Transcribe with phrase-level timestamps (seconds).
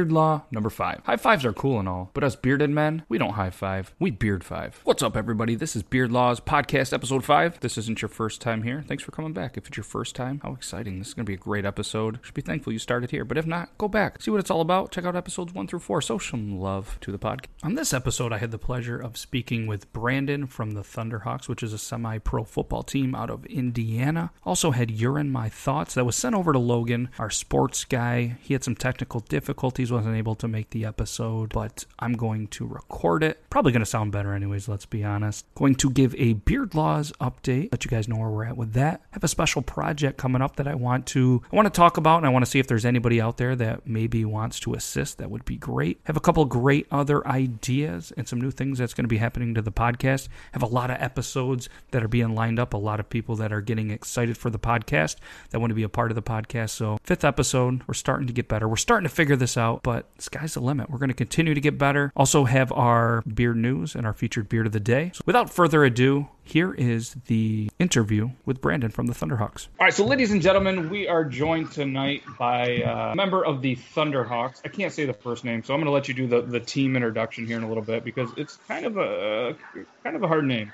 [0.00, 1.02] Beard Law number five.
[1.04, 3.94] High fives are cool and all, but us bearded men, we don't high five.
[3.98, 4.80] We beard five.
[4.84, 5.56] What's up, everybody?
[5.56, 7.60] This is Beard Law's podcast episode five.
[7.60, 8.82] This isn't your first time here.
[8.88, 9.58] Thanks for coming back.
[9.58, 10.98] If it's your first time, how exciting.
[10.98, 12.18] This is going to be a great episode.
[12.22, 13.26] Should be thankful you started here.
[13.26, 14.22] But if not, go back.
[14.22, 14.90] See what it's all about.
[14.90, 16.00] Check out episodes one through four.
[16.00, 17.48] Show some love to the podcast.
[17.62, 21.62] On this episode, I had the pleasure of speaking with Brandon from the Thunderhawks, which
[21.62, 24.30] is a semi pro football team out of Indiana.
[24.46, 28.38] Also had Urine My Thoughts that was sent over to Logan, our sports guy.
[28.40, 32.66] He had some technical difficulties, wasn't able to make the episode, but I'm going to
[32.66, 33.42] record it.
[33.50, 35.46] Probably going to sound better, anyways, let's be honest.
[35.54, 38.72] Going to give a Beard Laws update, let you guys know where we're at with
[38.74, 39.02] that.
[39.10, 42.18] have a special project coming up that I want to I want to talk about
[42.18, 45.18] and I want to see if there's anybody out there that maybe wants to assist.
[45.18, 46.00] That would be great.
[46.04, 49.54] Have a couple great other ideas and some new things that's going to be happening
[49.54, 50.28] to the podcast.
[50.52, 53.52] Have a lot of episodes that are being lined up, a lot of people that
[53.52, 55.16] are getting excited for the podcast
[55.50, 56.70] that want to be a part of the podcast.
[56.70, 58.68] So, fifth episode, we're starting to get better.
[58.68, 60.90] We're starting to figure this out, but sky's the limit.
[60.90, 62.12] We're going to continue to get better.
[62.16, 65.12] Also, have our beer news and our featured beer of the day.
[65.14, 69.68] So, without further ado, here is the interview with Brandon from the Thunderhawks.
[69.78, 73.62] All right, so ladies and gentlemen, we are joined tonight by uh, a member of
[73.62, 74.60] the Thunderhawks.
[74.64, 76.60] I can't say the first name, so I'm going to let you do the, the
[76.60, 79.54] team introduction here in a little bit because it's kind of a
[80.02, 80.72] kind of a hard name.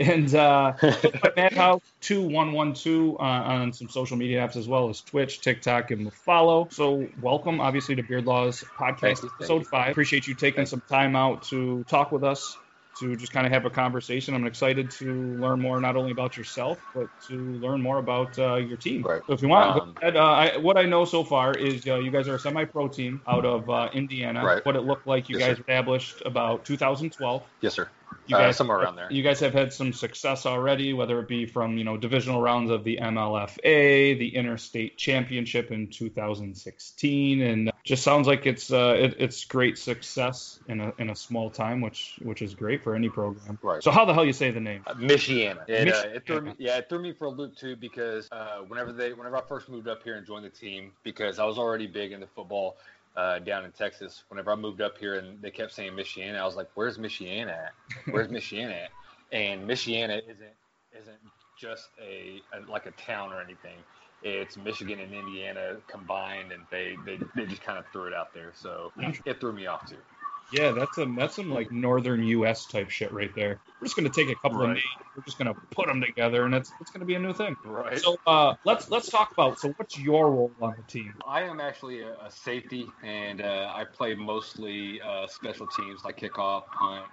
[0.00, 0.72] And uh,
[1.36, 5.42] Madhouse two one one two uh, on some social media apps as well as Twitch,
[5.42, 6.68] TikTok, and the follow.
[6.70, 9.90] So welcome, obviously, to Beard Laws podcast episode five.
[9.90, 12.56] Appreciate you taking some time out to talk with us
[12.98, 14.34] to just kind of have a conversation.
[14.34, 18.56] I'm excited to learn more, not only about yourself, but to learn more about uh,
[18.56, 19.02] your team.
[19.02, 19.22] Right.
[19.26, 21.96] So if you want, Um, ahead, uh, I, what I know so far is uh,
[21.96, 24.44] you guys are a semi-pro team out of uh, Indiana.
[24.44, 24.64] Right.
[24.66, 25.60] What it looked like you Yes, guys sir.
[25.62, 27.42] established about 2012.
[27.60, 27.88] Yes, sir.
[28.26, 29.08] You Uh, guys somewhere around there.
[29.10, 32.70] You guys have had some success already, whether it be from you know divisional rounds
[32.70, 39.16] of the MLFA, the Interstate Championship in 2016, and just sounds like it's uh, it,
[39.18, 43.08] it's great success in a in a small time, which which is great for any
[43.08, 43.58] program.
[43.62, 43.82] Right.
[43.82, 44.84] So how the hell you say the name?
[44.86, 45.68] Uh, Michiana.
[45.68, 48.58] It, uh, it threw me, yeah, it threw me for a loop too because uh,
[48.68, 51.58] whenever they, whenever I first moved up here and joined the team, because I was
[51.58, 52.76] already big into football
[53.16, 54.24] uh, down in Texas.
[54.28, 57.50] Whenever I moved up here and they kept saying Michiana, I was like, "Where's Michiana
[57.50, 57.72] at?
[58.10, 58.90] Where's Michiana at?"
[59.32, 60.54] And Michiana isn't
[60.98, 61.18] isn't
[61.58, 63.76] just a, a like a town or anything.
[64.22, 68.34] It's Michigan and Indiana combined, and they they, they just kind of threw it out
[68.34, 68.52] there.
[68.54, 68.92] So
[69.24, 69.96] it threw me off too.
[70.52, 72.66] Yeah, that's some that's some like northern U.S.
[72.66, 73.60] type shit right there.
[73.80, 74.80] We're just gonna take a couple of names,
[75.16, 77.56] we're just gonna put them together, and it's it's gonna be a new thing.
[77.64, 77.98] Right.
[77.98, 79.60] So uh, let's let's talk about.
[79.60, 81.14] So what's your role on the team?
[81.26, 86.18] I am actually a, a safety, and uh, I play mostly uh, special teams like
[86.18, 87.06] kickoff, punt.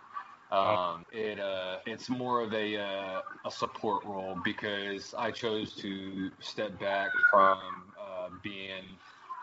[0.49, 6.31] Um, it uh, it's more of a uh, a support role because I chose to
[6.39, 7.59] step back from
[7.99, 8.83] uh, being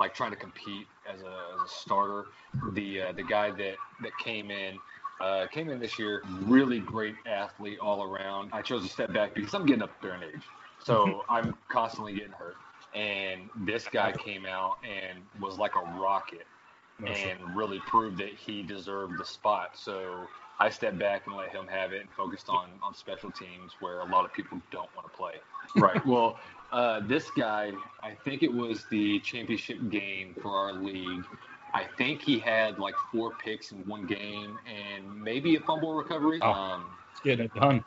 [0.01, 2.27] like trying to compete as a, as a starter.
[2.73, 4.79] The uh, the guy that that came in.
[5.21, 8.51] Uh, came in this year, really great athlete all around.
[8.53, 10.43] I chose to step back because I'm getting up there in age,
[10.83, 12.57] so I'm constantly getting hurt
[12.95, 16.47] and this guy came out and was like a rocket
[17.05, 19.73] and really proved that he deserved the spot.
[19.75, 20.27] So
[20.61, 24.01] I stepped back and let him have it and focused on on special teams where
[24.01, 25.35] a lot of people don't want to play.
[25.77, 26.05] Right.
[26.07, 26.39] well,
[26.75, 27.71] uh, this guy,
[28.03, 31.25] I think it was the championship game for our league.
[31.73, 36.41] I think he had like four picks in one game and maybe a fumble recovery.
[36.43, 36.51] Oh.
[36.51, 36.87] Um,
[37.23, 37.85] get it done.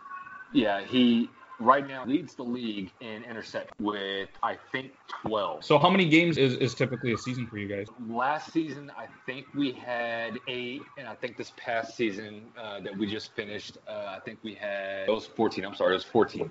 [0.53, 4.91] yeah, he right now leads the league in intercept with I think
[5.25, 5.63] 12.
[5.65, 7.87] So how many games is, is typically a season for you guys?
[8.07, 12.97] Last season, I think we had eight, and I think this past season uh, that
[12.97, 15.65] we just finished, uh, I think we had it was 14.
[15.65, 16.49] I'm sorry, it was 14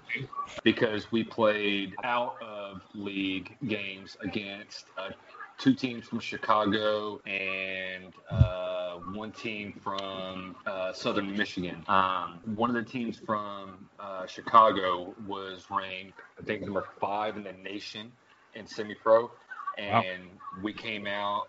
[0.64, 5.10] because we played out of league games against uh,
[5.58, 11.82] two teams from Chicago and uh, one team from uh, Southern Michigan.
[11.88, 17.44] Um, one of the teams from uh, Chicago was ranked, I think, number five in
[17.44, 18.12] the nation
[18.54, 19.30] in semi-pro,
[19.78, 20.22] and
[20.62, 21.48] we came out.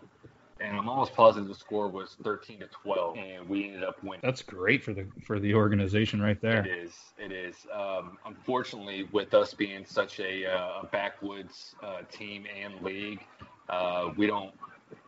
[0.59, 4.21] And I'm almost positive the score was 13 to 12, and we ended up winning.
[4.23, 6.65] That's great for the for the organization right there.
[6.65, 6.93] It is.
[7.19, 7.55] It is.
[7.71, 13.23] Um, unfortunately, with us being such a, uh, a backwoods uh, team and league,
[13.69, 14.53] uh, we don't.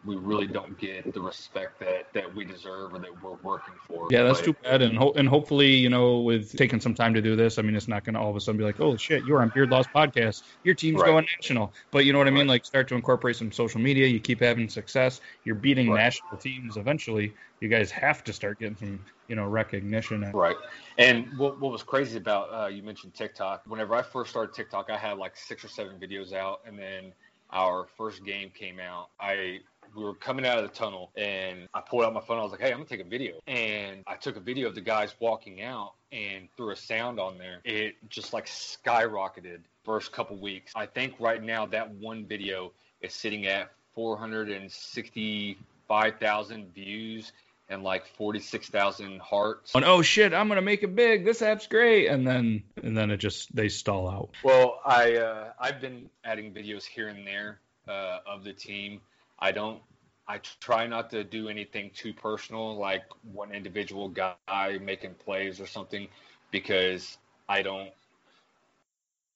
[0.03, 4.07] We really don't get the respect that, that we deserve or that we're working for.
[4.11, 4.81] Yeah, that's too bad.
[4.81, 7.75] And ho- and hopefully, you know, with taking some time to do this, I mean,
[7.75, 9.69] it's not going to all of a sudden be like, oh shit, you're on Beard
[9.69, 11.07] Laws podcast, your team's Right.
[11.07, 11.73] going national.
[11.91, 12.41] But you know what I mean?
[12.41, 12.56] Right.
[12.56, 14.06] Like, start to incorporate some social media.
[14.07, 15.21] You keep having success.
[15.45, 16.03] You're beating Right.
[16.03, 17.33] national teams eventually.
[17.62, 20.23] You guys have to start getting some, you know, recognition.
[20.23, 20.57] And, Right.
[20.97, 23.63] And what, what was crazy about uh, you mentioned TikTok.
[23.65, 27.13] Whenever I first started TikTok, I had like six or seven videos out, and then
[27.51, 29.10] our first game came out.
[29.19, 29.60] I
[29.96, 32.38] we were coming out of the tunnel, and I pulled out my phone.
[32.38, 34.75] I was like, "Hey, I'm gonna take a video," and I took a video of
[34.75, 37.62] the guys walking out and threw a sound on there.
[37.63, 40.74] It just like skyrocketed first couple weeks.
[40.75, 47.31] I think right now that one video is sitting at 465,000 views
[47.69, 49.75] and like 46,000 hearts.
[49.75, 51.24] And oh shit, I'm gonna make it big.
[51.24, 54.31] This app's great, and then and then it just they stall out.
[54.44, 59.01] Well, I uh, I've been adding videos here and there uh, of the team.
[59.38, 59.81] I don't.
[60.27, 64.36] I try not to do anything too personal, like one individual guy
[64.80, 66.07] making plays or something,
[66.51, 67.18] because
[67.48, 67.89] I don't.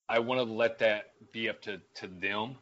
[0.07, 2.57] I want to let that be up to, to them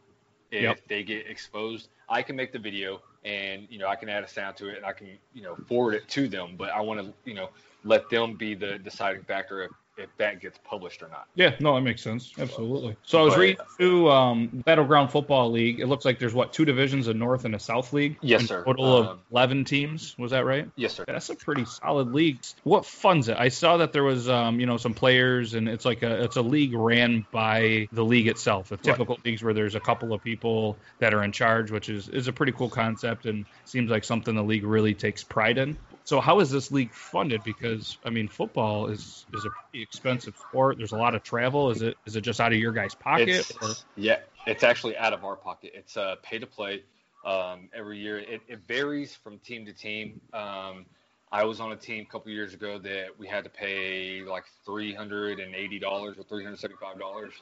[0.50, 0.80] if yep.
[0.88, 1.88] they get exposed.
[2.08, 4.76] I can make the video and you know I can add a sound to it
[4.76, 7.50] and I can you know forward it to them, but I want to you know
[7.84, 11.26] let them be the deciding factor if if that gets published or not.
[11.34, 12.32] Yeah, no, that makes sense.
[12.38, 12.96] Absolutely.
[13.04, 15.80] So I was but, reading through um, Battleground Football League.
[15.80, 18.16] It looks like there's what two divisions, a North and a South League.
[18.22, 18.64] Yes, sir.
[18.64, 20.16] Total um, of eleven teams.
[20.18, 20.68] Was that right?
[20.76, 21.04] Yes, sir.
[21.06, 22.38] That's a pretty solid league.
[22.64, 23.36] What funds it?
[23.38, 26.36] I saw that there was um, you know some players, and it's like a it's
[26.36, 28.70] a league ran by the league itself.
[28.70, 29.24] The typical right.
[29.26, 32.32] leagues where there's a couple of people that are in charge, which is is a
[32.32, 35.76] pretty cool concept and seems like something the league really takes pride in.
[36.04, 37.44] So how is this league funded?
[37.44, 40.78] Because I mean, football is is a pretty expensive sport.
[40.78, 41.70] There's a lot of travel.
[41.70, 43.28] Is it is it just out of your guys' pocket?
[43.28, 45.72] It's, yeah, it's actually out of our pocket.
[45.74, 46.82] It's uh, pay to play
[47.24, 48.18] um, every year.
[48.18, 50.20] It, it, varies from team to team.
[50.32, 50.86] Um,
[51.30, 54.44] I was on a team a couple years ago that we had to pay like
[54.66, 57.32] three hundred and eighty dollars or three hundred seventy five dollars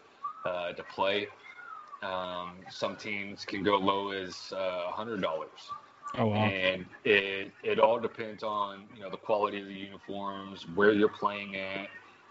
[0.44, 1.28] uh, to play.
[2.02, 5.70] Um, some teams can go low as uh, hundred dollars.
[6.18, 6.36] Oh, wow.
[6.36, 11.08] And it it all depends on you know the quality of the uniforms, where you're
[11.08, 11.88] playing at,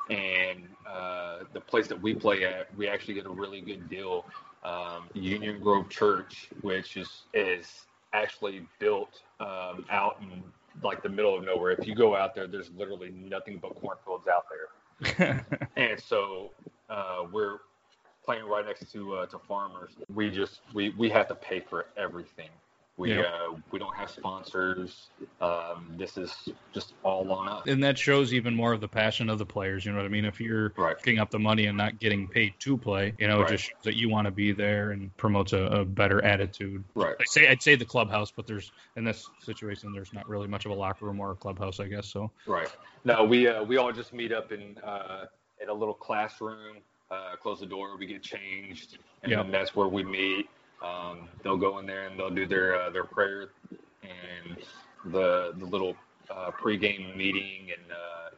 [0.09, 2.75] and uh, the place that we play at.
[2.77, 4.25] We actually get a really good deal.
[4.63, 10.43] Um, Union Grove Church, which is is actually built um, out in
[10.83, 11.71] like the middle of nowhere.
[11.71, 15.45] If you go out there, there's literally nothing but cornfields out there.
[15.75, 16.51] and so
[16.89, 17.59] uh, we're
[18.25, 19.91] playing right next to uh, to farmers.
[20.13, 22.49] We just we we have to pay for everything.
[22.99, 23.23] We uh,
[23.71, 25.07] we don't have sponsors.
[25.39, 27.63] Um, this is just all on us.
[27.65, 29.85] And that shows even more of the passion of the players.
[29.85, 30.25] You know what I mean?
[30.25, 30.97] If you're right.
[30.97, 33.49] picking up the money and not getting paid to play, you know, right.
[33.49, 36.83] it just shows that you want to be there and promotes a, a, better attitude.
[36.93, 37.15] Right.
[37.17, 40.65] I say I'd say the clubhouse, but there's in this situation there's not really much
[40.65, 42.05] of a locker room or a clubhouse, I guess.
[42.05, 42.29] So.
[42.45, 42.69] Right.
[43.05, 45.27] No, we uh, we all just meet up in uh,
[45.61, 46.79] in a little classroom.
[47.09, 49.43] Uh, close the door, we get changed, and yep.
[49.43, 50.47] then that's where we meet
[50.81, 53.49] um, they'll go in there and they'll do their uh, their prayer
[54.03, 54.57] and
[55.05, 55.95] the the little
[56.29, 58.29] uh, pregame meeting and uh,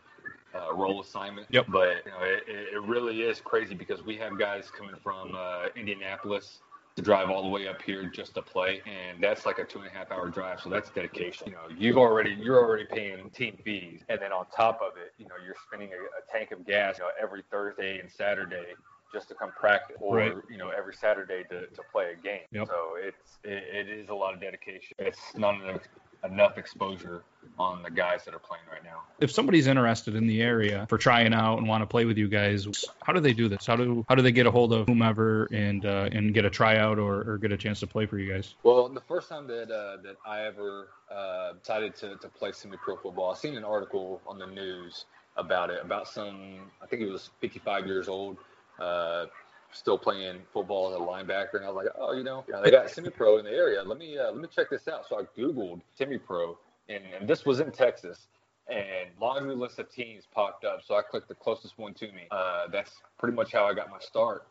[0.58, 1.48] uh, role assignment.
[1.52, 1.68] Yep.
[1.70, 5.68] But you know, it, it really is crazy because we have guys coming from uh,
[5.76, 6.60] Indianapolis
[6.96, 9.80] to drive all the way up here just to play, and that's like a two
[9.80, 10.60] and a half hour drive.
[10.60, 11.48] So that's dedication.
[11.48, 15.14] You know, you've already you're already paying team fees, and then on top of it,
[15.18, 18.74] you know, you're spending a, a tank of gas you know, every Thursday and Saturday
[19.14, 20.34] just to come practice or right.
[20.50, 22.42] you know every Saturday to, to play a game.
[22.52, 22.68] Yep.
[22.68, 24.96] So it's it, it is a lot of dedication.
[25.00, 25.82] It's not enough,
[26.24, 27.24] enough exposure
[27.58, 29.02] on the guys that are playing right now.
[29.20, 32.28] If somebody's interested in the area for trying out and want to play with you
[32.28, 32.68] guys,
[33.04, 33.66] how do they do this?
[33.66, 36.50] How do how do they get a hold of whomever and uh, and get a
[36.50, 38.56] tryout or, or get a chance to play for you guys?
[38.64, 42.98] Well, the first time that uh, that I ever uh, decided to, to play semi-pro
[42.98, 45.06] football, I seen an article on the news
[45.38, 48.38] about it about some I think it was 55 years old
[48.82, 49.26] uh,
[49.74, 52.90] still playing football as a linebacker, and I was like, oh, you know, they got
[52.90, 53.82] semi-pro in the area.
[53.84, 55.08] Let me uh, let me check this out.
[55.08, 56.58] So I googled semi-pro,
[56.90, 58.28] and, and this was in Texas,
[58.68, 60.82] and laundry list of teams popped up.
[60.86, 62.24] So I clicked the closest one to me.
[62.32, 64.48] Uh, that's pretty much how I got my start.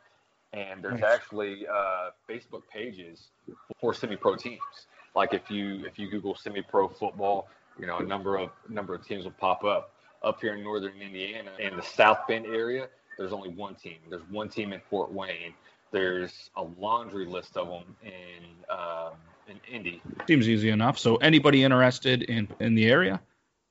[0.53, 3.29] And there's actually uh, Facebook pages
[3.81, 4.61] for semi-pro teams.
[5.15, 9.07] Like if you if you Google semi-pro football, you know a number of number of
[9.07, 9.93] teams will pop up.
[10.23, 12.89] Up here in northern Indiana and the South Bend area,
[13.21, 13.99] there's only one team.
[14.09, 15.53] There's one team in Fort Wayne.
[15.93, 19.13] There's a laundry list of them in um,
[19.47, 20.01] in Indy.
[20.27, 20.99] Seems easy enough.
[20.99, 23.21] So anybody interested in in the area,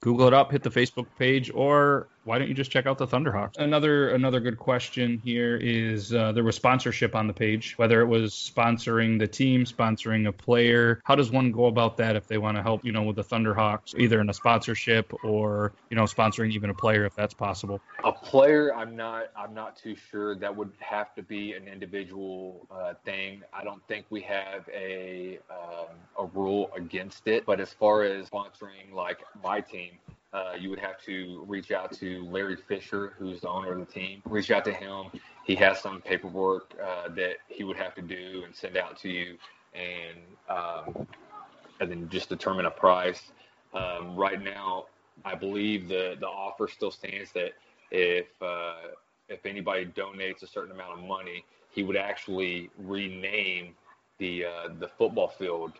[0.01, 3.07] Google it up, hit the Facebook page, or why don't you just check out the
[3.07, 3.57] Thunderhawks?
[3.57, 8.05] Another another good question here is uh, there was sponsorship on the page, whether it
[8.07, 11.01] was sponsoring the team, sponsoring a player.
[11.05, 13.23] How does one go about that if they want to help, you know, with the
[13.23, 17.79] Thunderhawks, either in a sponsorship or you know sponsoring even a player if that's possible?
[18.03, 20.35] A player, I'm not I'm not too sure.
[20.35, 23.43] That would have to be an individual uh, thing.
[23.53, 27.45] I don't think we have a um, a rule against it.
[27.45, 29.91] But as far as sponsoring like my team,
[30.33, 33.91] uh, you would have to reach out to Larry Fisher, who's the owner of the
[33.91, 34.21] team.
[34.25, 35.05] Reach out to him.
[35.45, 39.09] He has some paperwork uh, that he would have to do and send out to
[39.09, 39.37] you.
[39.73, 40.19] And
[40.49, 41.07] um,
[41.79, 43.31] and then just determine a price.
[43.73, 44.85] Um, right now,
[45.25, 47.51] I believe the the offer still stands that
[47.91, 48.93] if uh,
[49.27, 53.75] if anybody donates a certain amount of money, he would actually rename
[54.17, 55.73] the uh, the football field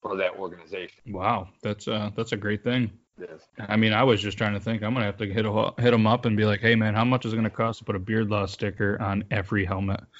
[0.00, 0.98] for that organization.
[1.06, 2.90] Wow, that's uh that's a great thing.
[3.58, 4.82] I mean, I was just trying to think.
[4.82, 7.04] I'm gonna have to hit a, hit them up and be like, "Hey, man, how
[7.04, 10.00] much is it gonna cost to put a beard law sticker on every helmet?"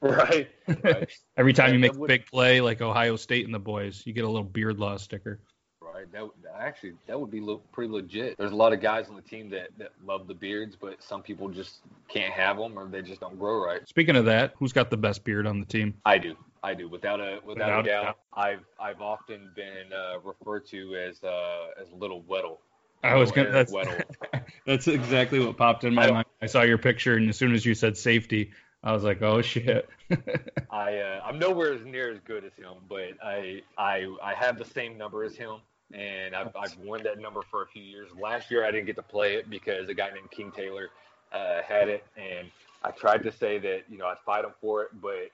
[0.00, 0.48] Right.
[0.84, 1.10] right.
[1.36, 4.12] every time Yeah, you make a big play, like Ohio State and the boys, you
[4.12, 5.40] get a little beard law sticker.
[5.80, 6.10] Right.
[6.12, 8.36] That would- actually that would be lo- pretty legit.
[8.38, 11.22] There's a lot of guys on the team that, that love the beards, but some
[11.22, 11.78] people just
[12.08, 13.88] can't have them or they just don't grow right.
[13.88, 15.94] Speaking of that, who's got the best beard on the team?
[16.04, 16.36] I do.
[16.62, 16.88] I do.
[16.88, 18.18] Without a without, Without a doubt.
[18.32, 22.58] I've I've often been uh, referred to as uh, as Little Weddle.
[23.02, 23.50] I was gonna.
[23.50, 24.02] That's, Weddle.
[24.66, 26.26] that's exactly what popped in my I mind.
[26.42, 29.42] I saw your picture, and as soon as you said safety, I was like, "Oh
[29.42, 29.88] shit."
[30.70, 34.58] I uh, I'm nowhere as near as good as him, but I I I have
[34.58, 35.56] the same number as him,
[35.92, 38.08] and I've I've worn that number for a few years.
[38.20, 40.90] Last year I didn't get to play it because a guy named King Taylor
[41.32, 42.50] uh, had it, and
[42.82, 45.30] I tried to say that you know I'd fight him for it, but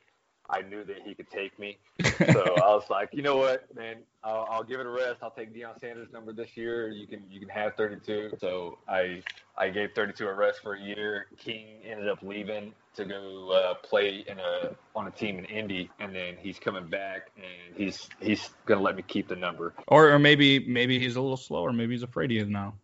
[0.50, 1.78] I knew that he could take me.
[2.32, 5.16] So I was like, you know what, man, I'll, I'll give it a rest.
[5.22, 6.88] I'll take Deion Sanders' number this year.
[6.88, 8.36] You can you can have 32.
[8.40, 9.22] So I
[9.58, 11.26] I gave 32 a rest for a year.
[11.38, 15.90] King ended up leaving to go uh, play in a on a team in Indy,
[15.98, 19.74] and then he's coming back, and he's he's gonna let me keep the number.
[19.88, 21.72] or, or maybe maybe he's a little slower.
[21.72, 22.74] Maybe he's afraid of you now.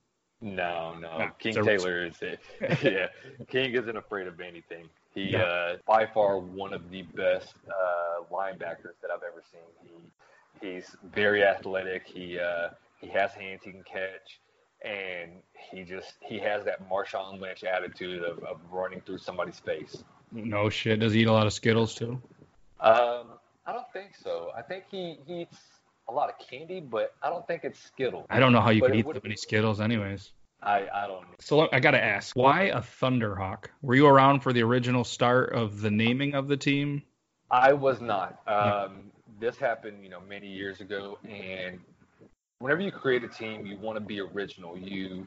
[0.42, 2.40] No, no, No, King Taylor is it.
[2.82, 3.08] yeah,
[3.48, 4.88] King isn't afraid of anything.
[5.14, 5.42] He Yeah.
[5.42, 9.60] uh, by far one of the best uh, linebackers that I've ever seen.
[10.62, 12.06] He he's very athletic.
[12.06, 12.70] He uh,
[13.00, 14.40] he has hands he can catch,
[14.82, 20.02] and he just he has that Marshawn Lynch attitude of, of running through somebody's face.
[20.32, 21.00] No shit.
[21.00, 22.12] Does he eat a lot of Skittles too?
[22.80, 23.26] Um,
[23.66, 24.52] I don't think so.
[24.56, 25.58] I think he, he eats
[26.10, 28.26] a lot of candy, but I don't think it's Skittles.
[28.28, 30.32] I don't know how you But can eat would- that many Skittles, anyways.
[30.62, 31.22] I I don't.
[31.22, 31.34] Know.
[31.38, 33.66] So I got to ask, why a Thunderhawk?
[33.80, 37.02] Were you around for the original start of the naming of the team?
[37.50, 38.40] I was not.
[38.46, 41.80] Um, this happened, you know, many years ago, and
[42.58, 44.76] whenever you create a team, you want to be original.
[44.76, 45.26] You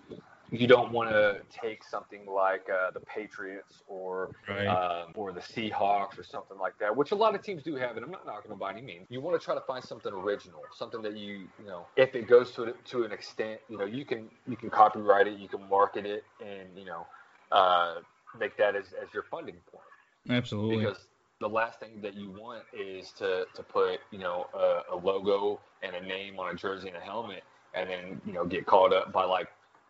[0.53, 4.67] you don't want to take something like uh, the Patriots or Right.
[4.67, 7.95] um, or the Seahawks or something like that, which a lot of teams do have,
[7.97, 9.07] and I'm not knocking them by any means.
[9.09, 12.27] You want to try to find something original, something that you, you know, if it
[12.27, 15.67] goes to to an extent, you know, you can you can copyright it, you can
[15.69, 17.05] market it, and you know,
[17.51, 17.95] uh,
[18.39, 19.83] make that as, as your funding point
[20.29, 20.77] Absolutely.
[20.77, 21.07] because
[21.39, 25.59] the last thing that you want is to, to put you know a, a logo
[25.81, 27.43] and a name on a jersey and a helmet
[27.73, 29.47] and then you know get called up by like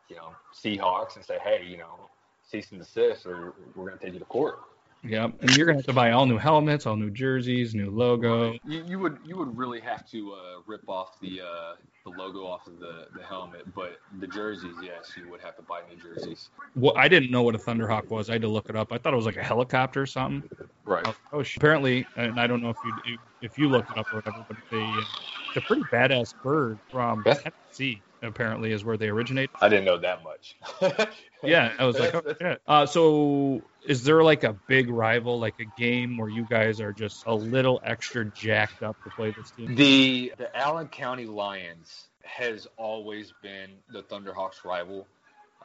[0.10, 2.10] you know Seahawks and say hey you know
[2.43, 4.60] cease and desist or we're going to take you to court.
[5.05, 5.33] Yep.
[5.41, 8.53] And you're gonna have to buy all new helmets, all new jerseys, new logo.
[8.65, 11.74] You, you would you would really have to uh, rip off the uh,
[12.05, 15.62] the logo off of the, the helmet, but the jerseys, yes, you would have to
[15.62, 16.50] buy new jerseys.
[16.75, 18.29] Well, I didn't know what a Thunderhawk was.
[18.29, 18.93] I had to look it up.
[18.93, 20.50] I thought it was like a helicopter or something.
[20.86, 21.05] Right.
[21.33, 24.17] Oh, sh- apparently, and I don't know if you if you looked it up or
[24.17, 27.33] whatever, but they it's a pretty badass bird from Yeah.
[27.33, 28.01] Tennessee.
[28.24, 29.50] Apparently, is where they originate.
[29.62, 30.56] I didn't know that much.
[31.44, 32.62] Yeah, I was like, oh, shit.
[32.65, 36.94] Uh, so is there like a big rival, like a game where you guys are
[36.94, 39.75] just a little extra jacked up to play this team?
[39.75, 45.06] The the Allen County Lions has always been the Thunderhawks' rival.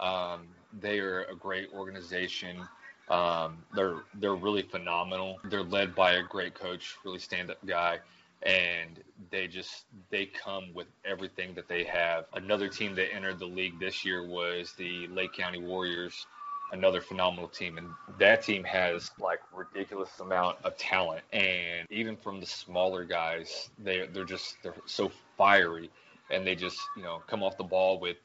[0.01, 0.49] Um,
[0.81, 2.61] they are a great organization.
[3.09, 5.39] Um, they're they're really phenomenal.
[5.45, 8.01] They're led by a great coach, really stand up guy,
[8.43, 12.27] and they just they come with everything that they have.
[12.35, 16.27] Another team that entered the league this year was the Lake County Warriors,
[16.73, 21.23] another phenomenal team, and that team has like ridiculous amount of talent.
[21.33, 25.91] And even from the smaller guys, they they're just they're so fiery,
[26.31, 28.17] and they just you know come off the ball with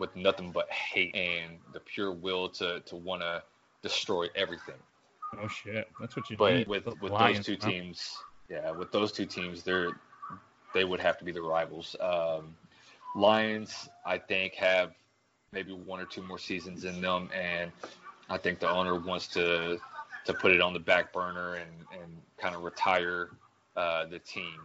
[0.00, 3.42] with nothing but hate and the pure will to to want to
[3.82, 4.74] destroy everything.
[5.40, 6.66] Oh shit, that's what you But need.
[6.66, 8.18] with The with Lions, those two teams,
[8.50, 9.92] yeah, with those two teams, they're
[10.74, 11.96] they would have to be the rivals.
[12.00, 12.54] Um,
[13.16, 14.92] Lions, I think, have
[15.52, 17.72] maybe one or two more seasons in them, and
[18.28, 19.78] I think the owner wants to
[20.26, 23.30] to put it on the back burner and and kind of retire
[23.76, 24.60] uh, the team,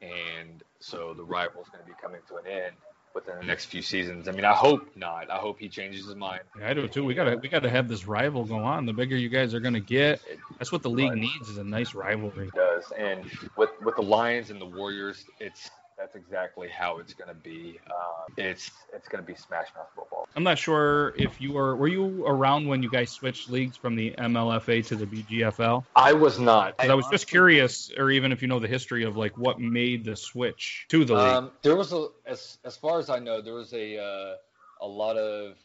[0.00, 2.74] and so the rival's going to be coming to an end
[3.14, 4.28] within the next few seasons.
[4.28, 5.30] I mean, I hope not.
[5.30, 6.42] I hope he changes his mind.
[6.58, 7.04] Yeah, I do too.
[7.04, 8.86] We gotta we gotta have this rival go on.
[8.86, 10.20] The bigger you guys are gonna get,
[10.58, 11.18] that's what the league Right.
[11.18, 12.50] needs is a nice rivalry.
[12.54, 12.84] does.
[12.96, 13.24] And
[13.56, 17.78] with with the Lions and the Warriors, it's that's exactly how it's going to be.
[17.86, 20.28] Um, it's it's going to be smash mouth football.
[20.36, 23.96] I'm not sure if you were were you around when you guys switched leagues from
[23.96, 25.84] the MLFA to the BGFL?
[25.96, 26.76] I was not.
[26.78, 29.60] I, I was just curious, or even if you know the history of like what
[29.60, 31.22] made the switch to the league.
[31.24, 34.34] Um, there was a as as far as I know, there was a uh,
[34.80, 35.56] a lot of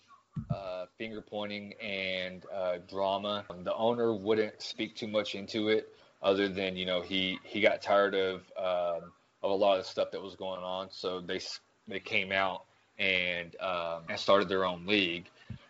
[0.50, 3.46] uh, finger pointing and uh, drama.
[3.64, 5.90] The owner wouldn't speak too much into it,
[6.24, 9.12] other than you know he he got tired of um,
[9.44, 11.40] of a lot of the stuff that was going on, so they
[11.88, 12.64] they came out
[12.98, 15.26] and um, and started their own league.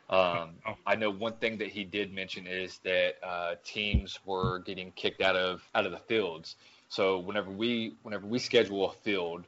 [0.10, 0.76] Um, oh.
[0.86, 5.22] I know one thing that he did mention is that uh, teams were getting kicked
[5.22, 6.56] out of out of the fields.
[6.90, 9.46] So whenever we whenever we schedule a field,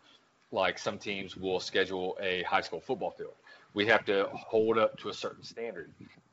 [0.51, 3.33] like some teams will schedule a high school football field,
[3.73, 5.91] we have to hold up to a certain standard.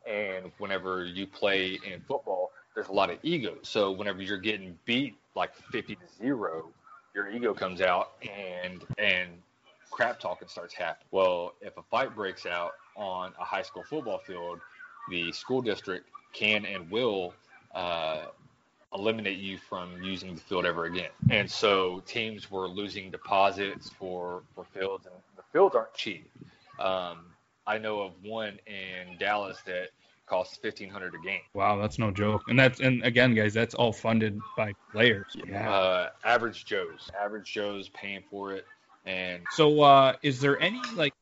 [0.09, 3.57] And whenever you play in football, there's a lot of ego.
[3.63, 6.71] So whenever you're getting beat like 50 to zero,
[7.15, 9.31] your ego comes out and and
[9.91, 11.07] crap talking starts happening.
[11.11, 14.61] Well, if a fight breaks out on a high school football field,
[15.11, 17.35] the school district can and will
[17.75, 18.27] uh,
[18.95, 21.11] eliminate you from using the field ever again.
[21.31, 26.31] And so teams were losing deposits for for fields, and the fields aren't cheap.
[26.79, 27.27] Um,
[27.67, 29.91] I know of one in Dallas that
[30.33, 31.43] costs fifteen hundred a game.
[31.53, 32.45] Wow, that's no joke.
[32.49, 35.27] And that's and again, guys, that's all funded by players.
[35.47, 35.71] Yeah.
[35.71, 38.65] Uh, average Joe's, average Joe's paying for it.
[39.05, 41.13] And so, uh, is there any like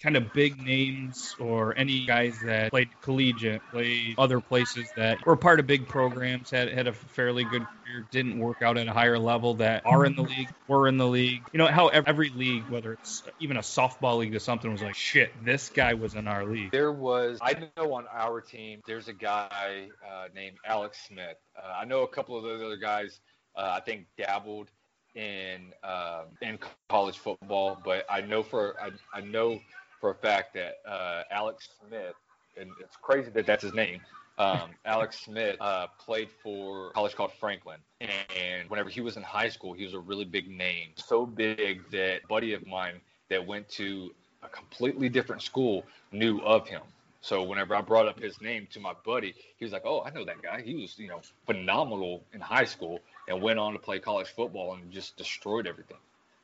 [0.00, 5.36] kind of big names or any guys that played collegiate, played other places that were
[5.36, 8.92] part of big programs, had had a fairly good career, didn't work out at a
[8.92, 11.42] higher level that are in the league, were in the league.
[11.52, 14.94] You know how every league, whether it's even a softball league or something, was like,
[14.94, 16.70] shit, this guy was in our league.
[16.70, 21.36] There was, I know on our team, there's a guy uh, named Alex Smith.
[21.56, 23.20] Uh, I know a couple of those other guys.
[23.54, 24.70] Uh, I think dabbled
[25.14, 29.60] in um, in college football, but I know for I, I know
[30.00, 32.14] for a fact that uh, Alex Smith,
[32.58, 34.00] and it's crazy that that's his name.
[34.38, 39.22] Um, Alex Smith uh, played for a college called Franklin, and whenever he was in
[39.22, 43.00] high school, he was a really big name, so big that a buddy of mine
[43.28, 46.82] that went to a completely different school knew of him.
[47.22, 50.10] So whenever I brought up his name to my buddy, he was like, "Oh, I
[50.10, 50.62] know that guy.
[50.62, 54.72] He was, you know, phenomenal in high school and went on to play college football
[54.72, 55.98] and just destroyed everything."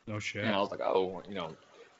[0.07, 0.45] No shit.
[0.45, 1.57] And I was like, "Oh, you know,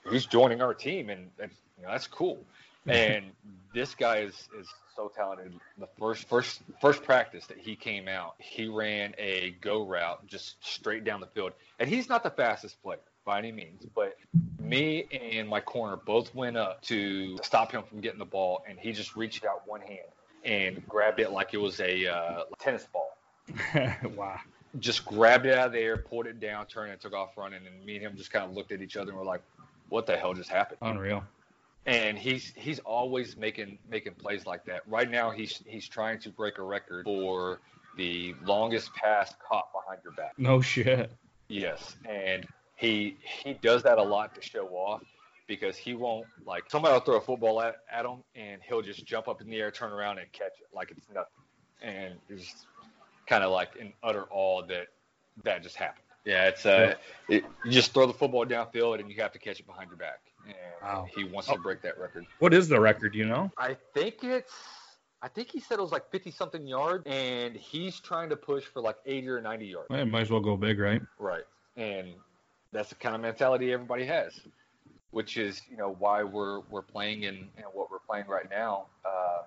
[0.07, 2.39] who's joining our team, and, and you know, that's cool.
[2.89, 3.33] And
[3.75, 5.53] this guy is is so talented.
[5.77, 10.65] The first first first practice that he came out, he ran a go route just
[10.65, 14.17] straight down the field, and he's not the fastest player by any means, but
[14.61, 18.79] me and my corner both went up to stop him from getting the ball, and
[18.79, 20.09] he just reached out one hand
[20.45, 23.17] and grabbed it like it was a uh, tennis ball.
[24.17, 24.39] wow.
[24.79, 27.61] Just grabbed it out of the air, pulled it down, turned, and took off running.
[27.67, 29.43] And me and him just kind of looked at each other and were like,
[29.89, 30.79] what the hell just happened?
[30.83, 31.25] Unreal.
[31.85, 34.83] And he's he's always making making plays like that.
[34.89, 37.61] Right now he's he's trying to break a record for
[37.97, 40.33] the longest pass caught behind your back.
[40.37, 41.11] No shit.
[41.49, 45.03] Yes, and he he does that a lot to show off
[45.47, 49.05] because he won't like somebody will throw a football at, at him and he'll just
[49.07, 51.31] jump up in the air, turn around and catch it like it's nothing.
[51.83, 52.67] And it's
[53.27, 54.89] kind of like in utter awe that
[55.45, 56.06] that just happened.
[56.27, 56.95] Yeah, it's uh,
[57.29, 59.97] it, you just throw the football downfield and you have to catch it behind your
[59.97, 60.19] back.
[60.45, 61.07] And wow.
[61.15, 61.55] he wants oh.
[61.55, 62.27] to break that record.
[62.41, 63.15] What is the record?
[63.15, 63.51] You know?
[63.57, 64.53] I think it's.
[65.23, 68.65] I think he said it was like 50 something yards, and he's trying to push
[68.65, 69.89] for like 80 or 90 yards.
[69.89, 71.01] Well, might as well go big, right?
[71.19, 71.45] Right.
[71.77, 72.09] And
[72.71, 74.39] that's the kind of mentality everybody has,
[75.13, 78.87] which is, you know, why we're we're playing in, in what we're playing right now
[79.05, 79.43] uh,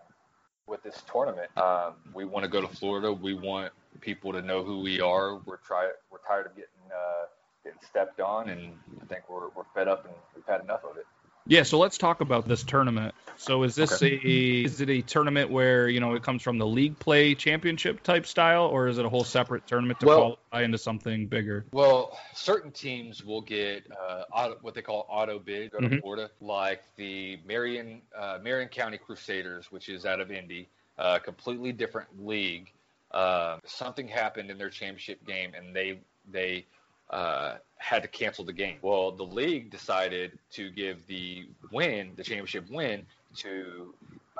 [0.66, 1.56] with this tournament.
[1.58, 3.12] Um, we want to go to Florida.
[3.14, 5.36] We want people to know who we are.
[5.36, 7.26] We're try we're tired of getting uh,
[7.64, 10.98] getting stepped on, and I think we're we're fed up and we've had enough of
[10.98, 11.06] it.
[11.50, 13.16] Yeah, so let's talk about this tournament.
[13.38, 14.20] So is this okay.
[14.24, 18.04] a is it a tournament where you know it comes from the league play championship
[18.04, 21.66] type style, or is it a whole separate tournament to well, qualify into something bigger?
[21.72, 26.00] Well, certain teams will get uh, auto, what they call auto bid go to mm-hmm.
[26.00, 31.20] Florida, like the Marion uh, Marion County Crusaders, which is out of Indy, a uh,
[31.20, 32.72] completely different league
[33.12, 36.00] uh, something happened in their championship game, and they
[36.32, 36.66] they
[37.10, 38.78] uh, had to cancel the game.
[38.82, 43.06] Well, the league decided to give the win, the championship win,
[43.38, 43.94] to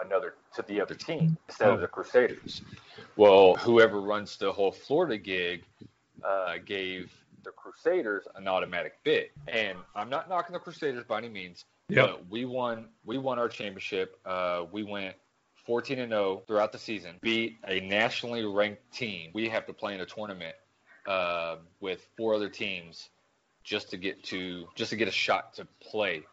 [0.04, 2.62] another to the other team instead of the Crusaders.
[3.16, 5.64] Well, whoever runs the whole Florida gig
[6.24, 7.12] uh, gave
[7.44, 11.66] the Crusaders an automatic bid, and I'm not knocking the Crusaders by any means.
[11.90, 12.06] Yep.
[12.06, 12.90] But we won.
[13.04, 14.20] We won our championship.
[14.26, 15.16] Uh, we went
[15.70, 19.30] 14 and 0 throughout the season, beat a nationally ranked team.
[19.36, 20.56] We have to play in a tournament
[21.08, 23.10] uh, with four other teams
[23.64, 26.24] just to get to just to get a shot to play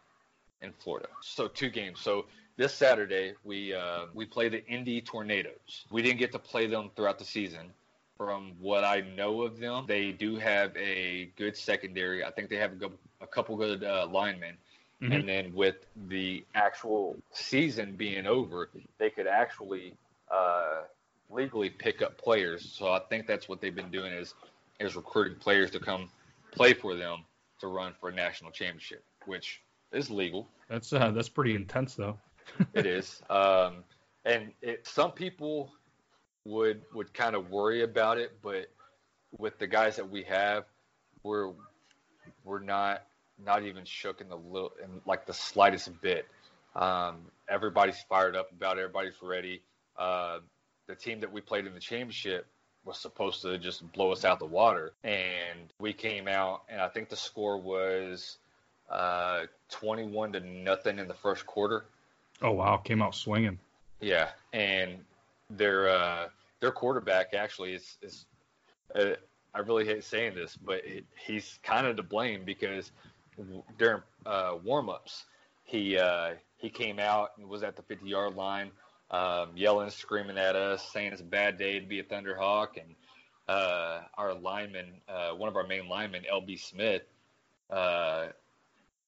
[0.63, 1.07] in Florida.
[1.21, 1.99] So two games.
[1.99, 2.25] So
[2.57, 5.85] this Saturday we uh, we play the Indy Tornadoes.
[5.91, 7.69] We didn't get to play them throughout the season.
[8.17, 12.25] From what I know of them, they do have a good secondary.
[12.25, 12.71] I think they have
[13.21, 14.57] a, couple good uh, linemen.
[15.01, 15.11] Mm-hmm.
[15.11, 15.75] And then with
[16.07, 19.93] the actual season being over, they could actually
[20.31, 20.81] uh,
[21.29, 22.67] legally pick up players.
[22.77, 24.33] So I think that's what they've been doing is
[24.79, 26.09] is recruiting players to come
[26.51, 27.25] play for them
[27.59, 30.47] to run for a national championship, which is legal.
[30.69, 32.17] That's uh, that's pretty intense though.
[32.73, 33.83] it is, um,
[34.25, 35.71] and it, some people
[36.45, 38.71] would would kind of worry about it, but
[39.37, 40.65] with the guys that we have,
[41.23, 41.51] we're
[42.43, 43.03] we're not
[43.43, 46.25] not even shook in the little in like the slightest bit.
[46.75, 47.17] Um,
[47.49, 48.81] everybody's fired up about it.
[48.81, 49.61] Everybody's ready.
[49.97, 50.39] Uh,
[50.87, 52.47] the team that we played in the championship
[52.85, 56.87] was supposed to just blow us out the water, and we came out, and I
[56.87, 58.37] think the score was
[58.89, 61.85] uh, 21 to nothing in the first quarter.
[62.41, 63.59] Oh wow, came out swinging.
[63.99, 64.99] Yeah, and
[65.49, 66.27] their uh,
[66.59, 68.25] their quarterback actually is is.
[68.95, 69.15] Uh,
[69.53, 70.81] I really hate saying this, but
[71.25, 72.91] he's kind of to blame because
[73.77, 75.25] during uh, warm-ups,
[75.63, 78.71] he uh, he came out and was at the 50-yard line,
[79.11, 82.95] um, yelling, screaming at us, saying it's a bad day to be a Thunderhawk, and
[83.47, 87.03] uh, our lineman, uh, one of our main linemen, LB Smith,
[87.69, 88.27] uh,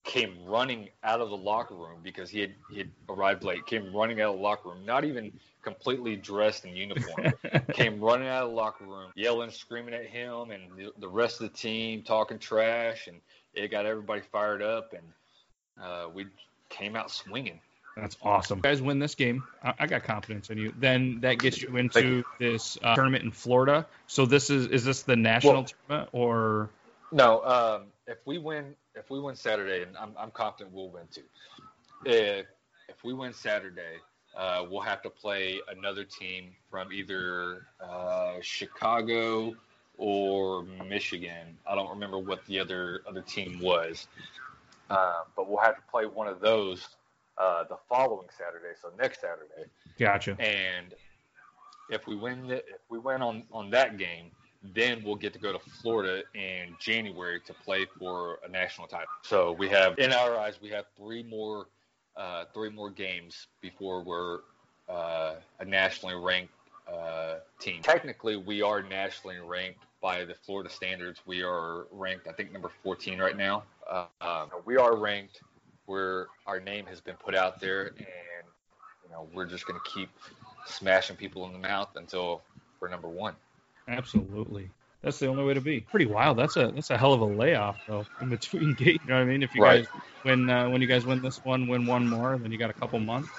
[0.04, 3.66] came running out of the locker room because he had he had arrived late.
[3.66, 7.34] Came running out of the locker room, not even completely dressed in uniform.
[7.74, 11.42] came running out of the locker room, yelling, screaming at him and the, the rest
[11.42, 13.18] of the team, talking trash, and
[13.60, 16.28] it got everybody fired up, and uh, we
[16.70, 17.60] came out swinging.
[17.96, 18.60] That's awesome.
[18.60, 19.44] You guys win this game.
[19.64, 20.74] I, I, got confidence in you.
[20.78, 22.26] Then that gets you into you.
[22.40, 23.86] this uh, tournament in Florida.
[24.08, 26.70] So this is is this the national well, tournament or?
[27.12, 27.44] No.
[27.44, 31.24] Um, if we win, if we win Saturday, and I'm, I'm confident we'll win too.
[32.06, 32.46] If
[32.88, 33.98] if we win Saturday,
[34.38, 39.56] uh, we'll have to play another team from either uh, Chicago
[40.00, 41.58] or Michigan.
[41.68, 44.08] I don't remember what the other other team was,
[44.90, 46.88] uh, but we'll have to play one of those
[47.38, 49.70] uh, the following Saturday, so next Saturday.
[50.00, 50.40] Gotcha.
[50.40, 50.96] And
[51.90, 54.32] if we win, the, if we win on on that game,
[54.74, 59.08] then we'll get to go to Florida in January to play for a national title.
[59.24, 61.68] So we have, in our eyes, we have three more
[62.16, 64.40] uh, three more games before we're
[64.88, 66.54] uh, a nationally ranked
[66.92, 67.82] uh, team.
[67.82, 72.72] Technically, we are nationally ranked by the Florida standards, we are ranked, I think, number
[72.84, 73.64] 14 right now.
[73.90, 75.42] Uh, um, we are ranked
[75.86, 77.98] where our name has been put out there, and
[79.04, 80.10] you know we're just going to keep
[80.66, 82.42] smashing people in the mouth until
[82.80, 83.34] we're number one.
[83.88, 84.70] Absolutely.
[85.02, 85.80] That's the only way to be.
[85.80, 86.38] Pretty wild.
[86.38, 89.00] That's a that's a hell of a layoff though in between games.
[89.04, 89.44] You know what I mean?
[89.44, 89.86] If you right.
[89.86, 92.70] guys when uh, when you guys win this one, win one more, then you got
[92.70, 93.30] a couple months.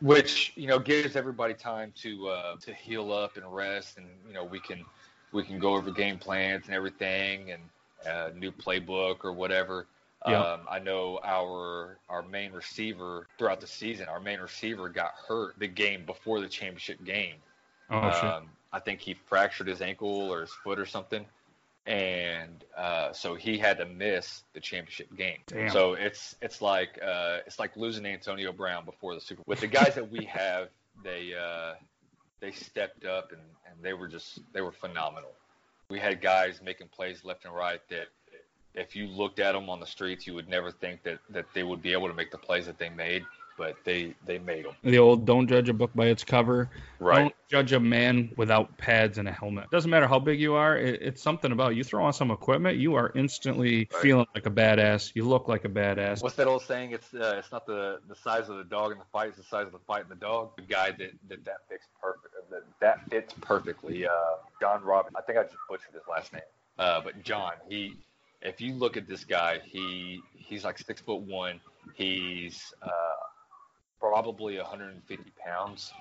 [0.00, 4.34] Which you know gives everybody time to uh, to heal up and rest, and you
[4.34, 4.84] know we can
[5.32, 7.62] we can go over game plans and everything and
[8.08, 9.86] uh, new playbook or whatever.
[10.26, 10.42] Yeah.
[10.42, 15.58] Um, I know our our main receiver throughout the season, our main receiver got hurt
[15.58, 17.36] the game before the championship game.
[17.90, 18.48] Oh um, shit!
[18.72, 21.24] I think he fractured his ankle or his foot or something,
[21.86, 25.38] and uh, so he had to miss the championship game.
[25.46, 25.70] Damn.
[25.70, 29.38] So it's it's like uh, it's like losing Antonio Brown before the Super.
[29.38, 29.44] Bowl.
[29.46, 30.68] With the guys that we have,
[31.02, 31.74] they uh,
[32.40, 35.32] they stepped up and, and they were just they were phenomenal.
[35.88, 38.08] We had guys making plays left and right that
[38.74, 41.64] if you looked at them on the streets, you would never think that, that they
[41.64, 43.24] would be able to make the plays that they made
[43.60, 44.74] but they they made them.
[44.82, 47.24] The old "don't judge a book by its cover." Right.
[47.24, 49.70] Don't judge a man without pads and a helmet.
[49.70, 50.78] Doesn't matter how big you are.
[50.78, 54.02] It, it's something about you throw on some equipment, you are instantly right.
[54.02, 55.12] feeling like a badass.
[55.14, 56.22] You look like a badass.
[56.22, 56.92] What's that old saying?
[56.92, 59.44] It's uh, it's not the the size of the dog in the fight; it's the
[59.44, 60.56] size of the fight in the dog.
[60.56, 64.06] The guy that that that fits perfect that that fits perfectly.
[64.06, 64.10] Uh,
[64.58, 65.12] John Robin.
[65.18, 66.42] I think I just butchered his last name.
[66.78, 67.98] Uh, but John, he
[68.40, 71.60] if you look at this guy, he he's like six foot one.
[71.94, 72.88] He's uh,
[74.00, 75.92] probably 150 pounds.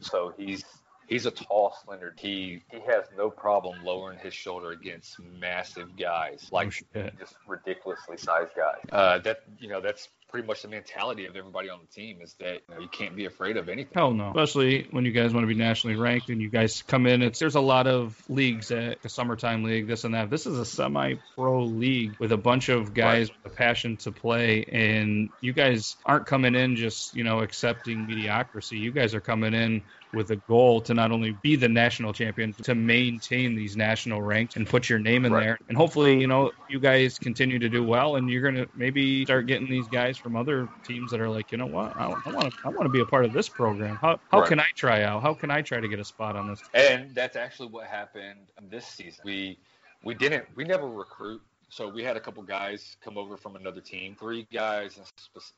[0.00, 0.64] So he's
[1.08, 2.14] he's a tall, slender.
[2.18, 8.16] He he has no problem lowering his shoulder against massive guys, like oh, just ridiculously
[8.16, 8.80] sized guys.
[8.90, 12.34] Uh, that you know that's pretty much the mentality of everybody on the team is
[12.40, 13.92] that you, know, you can't be afraid of anything.
[13.94, 17.06] Hell no, especially when you guys want to be nationally ranked and you guys come
[17.06, 17.20] in.
[17.20, 20.30] It's there's a lot of leagues at the summertime league, this and that.
[20.30, 23.44] This is a semi-pro league with a bunch of guys right.
[23.44, 28.06] with a passion to play, and you guys aren't coming in just you know accepting
[28.06, 28.78] mediocrity.
[28.78, 29.82] You guys are coming in
[30.12, 34.56] with a goal to not only be the national champion, to maintain these national ranks
[34.56, 35.40] and put your name in right.
[35.40, 35.58] there.
[35.68, 39.24] And hopefully, you know, you guys continue to do well, and you're going to maybe
[39.24, 42.52] start getting these guys from other teams that are like, you know what, I want
[42.52, 43.96] to, I want to be a part of this program.
[43.96, 44.48] How, how right.
[44.48, 45.22] can I try out?
[45.22, 46.62] How can I try to get a spot on this?
[46.74, 49.20] And that's actually what happened this season.
[49.24, 49.58] We
[50.04, 51.40] we didn't, we never recruit
[51.72, 55.00] so we had a couple guys come over from another team, three guys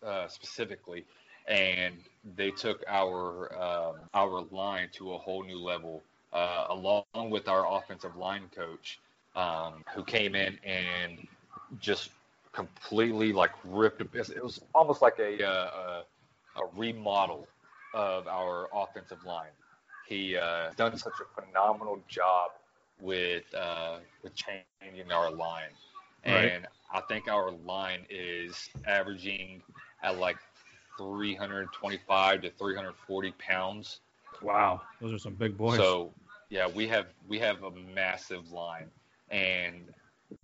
[0.00, 1.04] uh, specifically
[1.46, 1.94] and
[2.36, 6.02] they took our um, our line to a whole new level,
[6.32, 8.98] uh, along with our offensive line coach,
[9.36, 11.26] um, who came in and
[11.80, 12.10] just
[12.52, 14.00] completely like ripped.
[14.00, 14.20] A.
[14.20, 16.02] It was almost like a uh,
[16.56, 17.46] a, a remodel
[17.92, 19.52] of our offensive line.
[20.08, 22.50] He uh, done such a phenomenal job
[23.00, 25.70] with uh, with changing our line,
[26.26, 26.52] right.
[26.52, 29.62] and I think our line is averaging
[30.02, 30.36] at like
[30.98, 34.00] 325 to 340 pounds.
[34.42, 35.76] Wow, those are some big boys.
[35.76, 36.12] So,
[36.50, 38.90] yeah, we have we have a massive line
[39.30, 39.92] and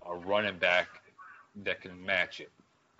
[0.06, 0.88] a running back
[1.64, 2.50] that can match it.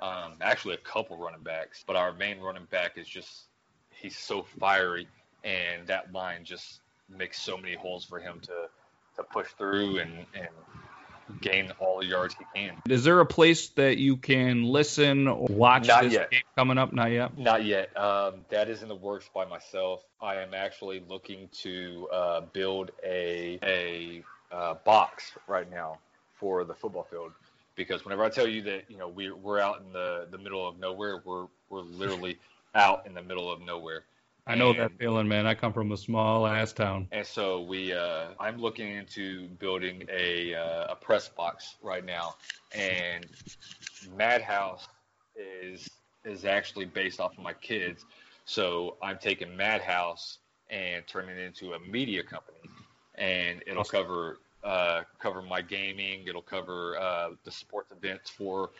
[0.01, 3.45] Um, actually, a couple running backs, but our main running back is just
[3.91, 5.07] he's so fiery,
[5.45, 8.69] and that line just makes so many holes for him to
[9.17, 10.49] to push through and and
[11.41, 12.75] gain all the yards he can.
[12.89, 16.31] Is there a place that you can listen or watch Not this yet.
[16.31, 16.93] game coming up?
[16.93, 17.39] Not yet.
[17.39, 17.97] Not yet.
[17.97, 20.03] Um, that is in the works by myself.
[20.21, 24.23] I am actually looking to uh, build a a
[24.55, 25.99] uh, box right now
[26.35, 27.33] for the football field
[27.77, 30.67] because whenever I tell you that you know we we're out in the the middle
[30.67, 32.39] of nowhere, we're we're literally
[32.75, 34.05] out in the middle of nowhere.
[34.47, 35.47] I know and, that feeling, man.
[35.47, 37.09] I come from a small ass town.
[37.13, 42.35] And so we, uh, I'm looking into building a, uh, a press box right now,
[42.73, 43.27] and
[44.17, 44.89] Madhouse
[45.37, 45.89] is
[46.25, 48.05] is actually based off of my kids.
[48.45, 52.59] So I'm taking Madhouse and turning it into a media company,
[53.17, 56.25] and it'll cover uh, cover my gaming.
[56.27, 58.71] It'll cover uh, the sports events for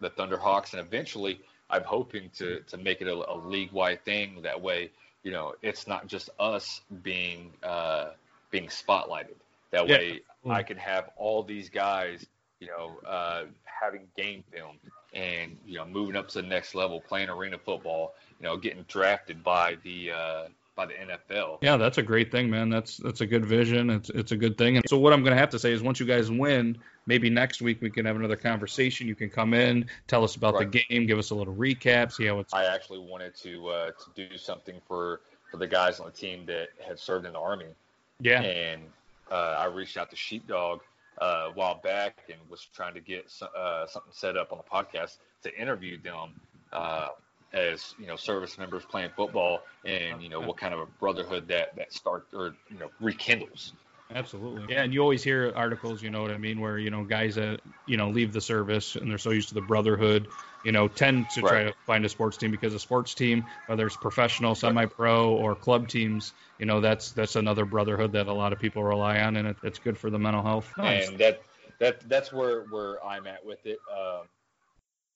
[0.00, 1.40] the Thunderhawks, and eventually
[1.72, 4.42] I'm hoping to to make it a, a league wide thing.
[4.42, 4.90] That way,
[5.24, 8.10] you know, it's not just us being uh,
[8.50, 9.36] being spotlighted.
[9.70, 9.96] That yeah.
[9.96, 12.26] way, I can have all these guys,
[12.60, 14.78] you know, uh, having game film
[15.14, 18.84] and you know moving up to the next level, playing arena football, you know, getting
[18.86, 21.58] drafted by the uh, by the NFL.
[21.60, 22.70] Yeah, that's a great thing, man.
[22.70, 23.90] That's that's a good vision.
[23.90, 24.76] It's it's a good thing.
[24.76, 27.30] And so what I'm going to have to say is once you guys win, maybe
[27.30, 29.06] next week we can have another conversation.
[29.06, 30.70] You can come in, tell us about right.
[30.70, 32.54] the game, give us a little recap, see how it's.
[32.54, 36.46] I actually wanted to uh, to do something for for the guys on the team
[36.46, 37.74] that had served in the army.
[38.20, 38.40] Yeah.
[38.40, 38.82] And
[39.30, 40.80] uh, I reached out to Sheepdog
[41.20, 44.64] uh, a while back and was trying to get uh, something set up on the
[44.64, 46.40] podcast to interview them
[46.72, 47.08] uh,
[47.52, 51.48] as you know service members playing football and you know what kind of a brotherhood
[51.48, 53.74] that that start or you know rekindles
[54.14, 54.74] Absolutely.
[54.74, 57.36] Yeah, and you always hear articles, you know what I mean, where you know guys
[57.36, 60.28] that you know leave the service and they're so used to the brotherhood,
[60.64, 61.50] you know, tend to right.
[61.50, 65.54] try to find a sports team because a sports team, whether it's professional, semi-pro, or
[65.54, 69.36] club teams, you know, that's that's another brotherhood that a lot of people rely on,
[69.36, 70.70] and it, it's good for the mental health.
[70.76, 71.08] Nice.
[71.08, 71.40] And that
[71.78, 73.78] that that's where where I'm at with it.
[73.90, 74.26] Um,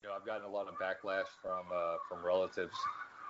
[0.07, 2.77] know, I've gotten a lot of backlash from uh, from relatives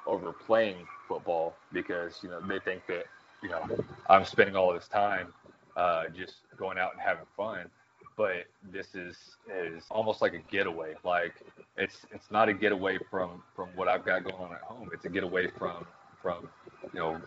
[0.07, 3.05] over playing football because you know they think that
[3.43, 3.63] you know
[4.09, 5.33] I'm spending all this time
[5.77, 7.71] uh, just going out and having fun.
[8.17, 9.17] But this is
[9.53, 10.95] is almost like a getaway.
[11.05, 11.35] Like
[11.77, 14.91] it's it's not a getaway from from what I've got going on at home.
[14.93, 15.87] It's a getaway from
[16.23, 16.49] from
[16.95, 17.21] you know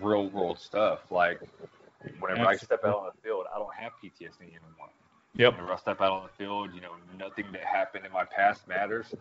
[0.00, 1.00] real world stuff.
[1.10, 1.40] Like
[2.20, 2.54] whenever Absolutely.
[2.54, 4.90] I step out on the field, I don't have PTSD anymore.
[5.36, 5.54] Yep.
[5.54, 8.66] Whenever I step out on the field, you know, nothing that happened in my past
[8.66, 9.14] matters.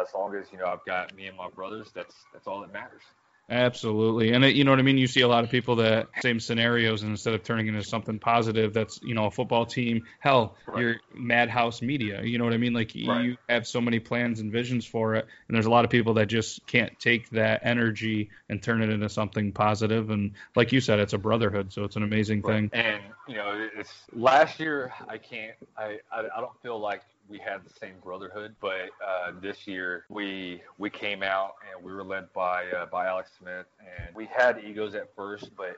[0.00, 2.72] As long as you know I've got me and my brothers, that's that's all that
[2.72, 3.02] matters.
[3.50, 4.32] Absolutely.
[4.32, 4.96] And it, you know what I mean?
[4.96, 8.18] You see a lot of people that same scenarios and instead of turning into something
[8.18, 10.80] positive, that's, you know, a football team, hell, right.
[10.80, 12.22] you're madhouse media.
[12.22, 12.72] You know what I mean?
[12.72, 13.24] Like right.
[13.24, 15.26] you have so many plans and visions for it.
[15.48, 18.88] And there's a lot of people that just can't take that energy and turn it
[18.88, 20.08] into something positive.
[20.10, 21.72] And like you said, it's a brotherhood.
[21.72, 22.70] So it's an amazing right.
[22.70, 22.70] thing.
[22.72, 27.02] And, you know, it's last year, I can't, I, I, I don't feel like
[27.32, 31.90] we had the same brotherhood, but uh, this year we we came out and we
[31.90, 35.76] were led by uh, by Alex Smith, and we had egos at first, but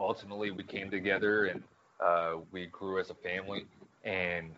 [0.00, 1.62] ultimately we came together and
[2.04, 3.64] uh, we grew as a family,
[4.02, 4.50] and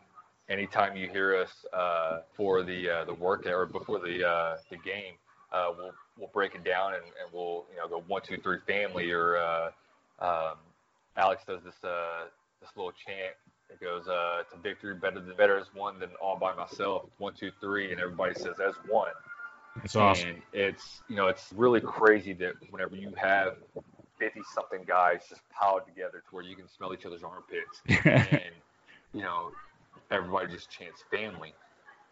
[0.49, 4.79] anytime you hear us uh, for the uh, the workout or before the uh, the
[4.79, 5.13] game,
[5.53, 9.11] we'll we'll break it down and, and we'll you know go one two three family
[9.13, 9.37] or
[10.21, 10.57] um,
[11.17, 12.25] Alex does this uh,
[12.63, 13.37] this little chant.
[13.73, 17.05] It goes uh, to victory better than better as one than all by myself.
[17.19, 19.13] One two three, and everybody says that's one.
[19.85, 20.31] It's awesome.
[20.31, 23.57] And it's you know it's really crazy that whenever you have
[24.19, 28.53] fifty something guys just piled together to where you can smell each other's armpits, and
[29.15, 29.51] you know
[30.11, 31.55] everybody just chants family,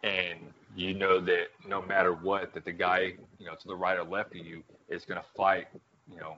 [0.03, 0.39] and
[0.75, 4.03] you know that no matter what, that the guy you know to the right or
[4.03, 5.67] left of you is going to fight
[6.11, 6.35] you know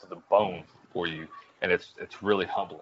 [0.00, 1.26] to the bone for you,
[1.60, 2.80] and it's it's really humbling.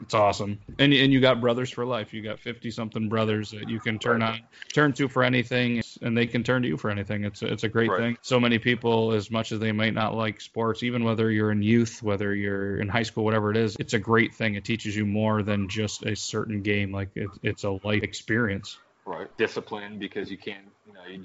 [0.00, 2.14] It's awesome, and and you got brothers for life.
[2.14, 4.40] You got fifty something brothers that you can turn on,
[4.72, 7.24] turn to for anything, and they can turn to you for anything.
[7.24, 7.98] It's a, it's a great Right.
[7.98, 8.18] thing.
[8.22, 11.62] So many people, as much as they might not like sports, even whether you're in
[11.62, 14.54] youth, whether you're in high school, whatever it is, it's a great thing.
[14.54, 16.92] It teaches you more than just a certain game.
[16.92, 18.78] Like it, it's a life experience.
[19.04, 21.24] right discipline because you can't you know you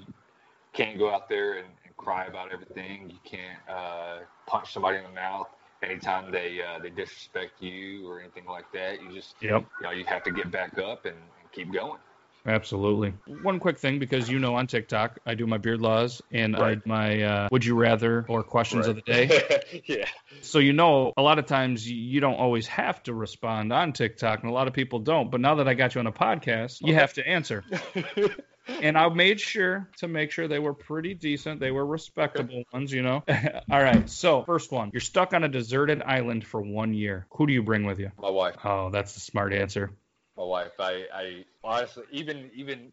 [0.72, 5.04] can't go out there and, and cry about everything you can't uh, punch somebody in
[5.04, 5.48] the mouth
[5.84, 9.64] anytime they uh, they disrespect you or anything like that you just Yep.
[9.78, 11.98] you know you have to get back up and, and keep going
[12.46, 13.14] Absolutely.
[13.26, 16.76] One quick thing, because you know on TikTok I do my beard laws and I
[16.84, 19.82] my uh, would you rather or questions of the day.
[19.86, 20.06] yeah
[20.42, 24.42] So you know, a lot of times you- don't always have to respond on TikTok,
[24.42, 25.30] and a lot of people don't.
[25.30, 27.64] But now that I got you on a podcast, you have to answer.
[28.68, 31.60] and I made sure to make sure they were pretty decent.
[31.60, 33.22] They were respectable ones, you know.
[33.70, 34.08] All right.
[34.08, 37.26] So first one, you're stuck on a deserted island for one year.
[37.32, 38.10] Who do you bring with you?
[38.18, 39.90] my wife Oh, that's a smart answer.
[40.36, 40.72] My wife.
[40.78, 42.92] I i honestly even even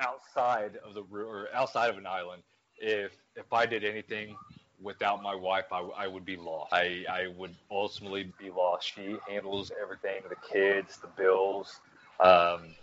[0.00, 2.42] outside of the or outside of an island
[2.78, 4.36] if if i did anything
[4.80, 6.72] without my wife i, I would be lost.
[6.72, 8.92] I i would ultimately be lost.
[8.94, 11.80] She handles everything the kids the bills
[12.20, 12.74] um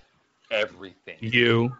[0.51, 1.17] everything.
[1.19, 1.75] You.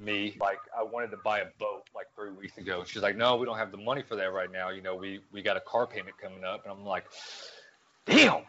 [0.00, 2.84] me like i wanted to buy a boat like three weeks ago.
[2.84, 4.70] She's like no we don't have the money for that right now.
[4.70, 6.64] You know we we got a car payment coming up.
[6.64, 7.04] And i'm like
[8.06, 8.42] damn!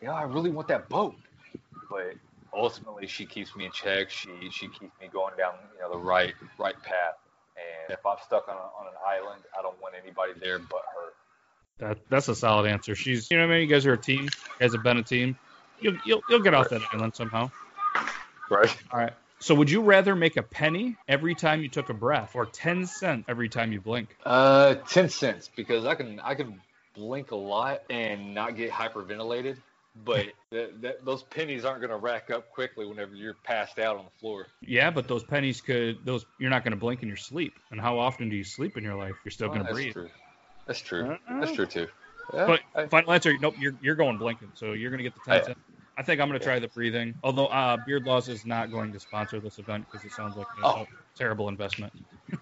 [0.00, 1.14] You know i really want that boat.
[1.88, 2.14] But
[2.54, 5.98] ultimately she keeps me in check she she keeps me going down you know the
[5.98, 7.16] right right path
[7.56, 10.82] and if i'm stuck on, a, on an island i don't want anybody there but
[10.94, 11.12] her
[11.78, 12.94] That that's a solid answer.
[12.94, 13.68] She's you know what I mean.
[13.68, 14.24] You guys are a team.
[14.24, 15.36] You guys have been a team.
[15.80, 17.50] You'll you'll, you'll get off that island somehow.
[18.50, 19.12] right All right.
[19.40, 22.86] So would you rather make a penny every time you took a breath, or ten
[22.86, 24.16] cents every time you blink?
[24.24, 26.60] uh 10 cents because i can i can
[26.94, 29.56] blink a lot and not get hyperventilated
[30.04, 33.96] but that, that, those pennies aren't going to rack up quickly whenever you're passed out
[33.96, 37.08] on the floor Yeah, but those pennies could those you're not going to blink in
[37.08, 37.54] your sleep.
[37.70, 39.14] And how often do you sleep in your life?
[39.24, 39.92] You're still Oh, going to that's breathe.
[39.92, 40.10] True.
[40.66, 41.10] That's true.
[41.10, 41.40] Uh-uh.
[41.40, 41.86] That's true too.
[42.32, 43.54] Yeah, But I- final answer, nope.
[43.58, 45.60] You're you're going blinking, so you're going to get the ten I- cents.
[46.00, 47.14] I think I'm going to try the breathing.
[47.22, 50.46] Although uh, Beard Laws is not going to sponsor this event because it sounds like
[50.62, 50.70] a, Oh.
[50.82, 51.92] a terrible investment.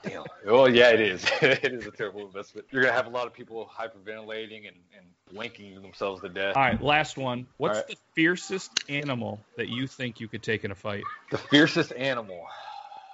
[0.04, 0.22] damn.
[0.46, 1.24] Well, yeah, it is.
[1.42, 2.68] it is a terrible investment.
[2.70, 6.56] You're gonna have a lot of people hyperventilating and, and blinking themselves to death.
[6.56, 7.48] All right, last one.
[7.56, 7.88] What's All right.
[7.88, 11.02] the fiercest animal that you think you could take in a fight?
[11.32, 12.46] The fiercest animal,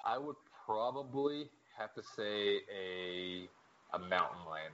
[0.05, 3.49] I would probably have to say a
[3.95, 4.73] a mountain lion.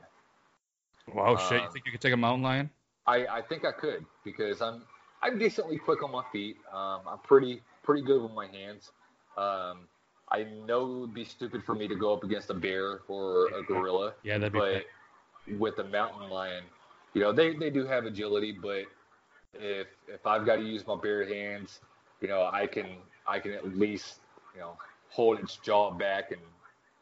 [1.15, 1.61] Wow, shit!
[1.61, 2.71] You Um, think you could take a mountain lion?
[3.07, 4.83] I, I think I could because I'm
[5.23, 6.57] I'm decently quick on my feet.
[6.73, 8.93] Um, I'm pretty pretty good with my hands.
[9.37, 9.89] Um,
[10.31, 13.49] I know it would be stupid for me to go up against a bear or
[13.49, 14.15] a gorilla.
[14.23, 14.59] Yeah, that'd be.
[14.59, 14.85] but
[15.59, 16.65] with a mountain lion,
[17.15, 18.85] you know, they, they do have agility, but
[19.55, 21.81] if if I've got to use my bare hands,
[22.21, 22.87] you know, I can
[23.27, 24.21] I can at least
[24.55, 24.77] you know
[25.09, 26.41] hold its jaw back and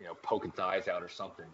[0.01, 1.47] you know poke its eyes out or something.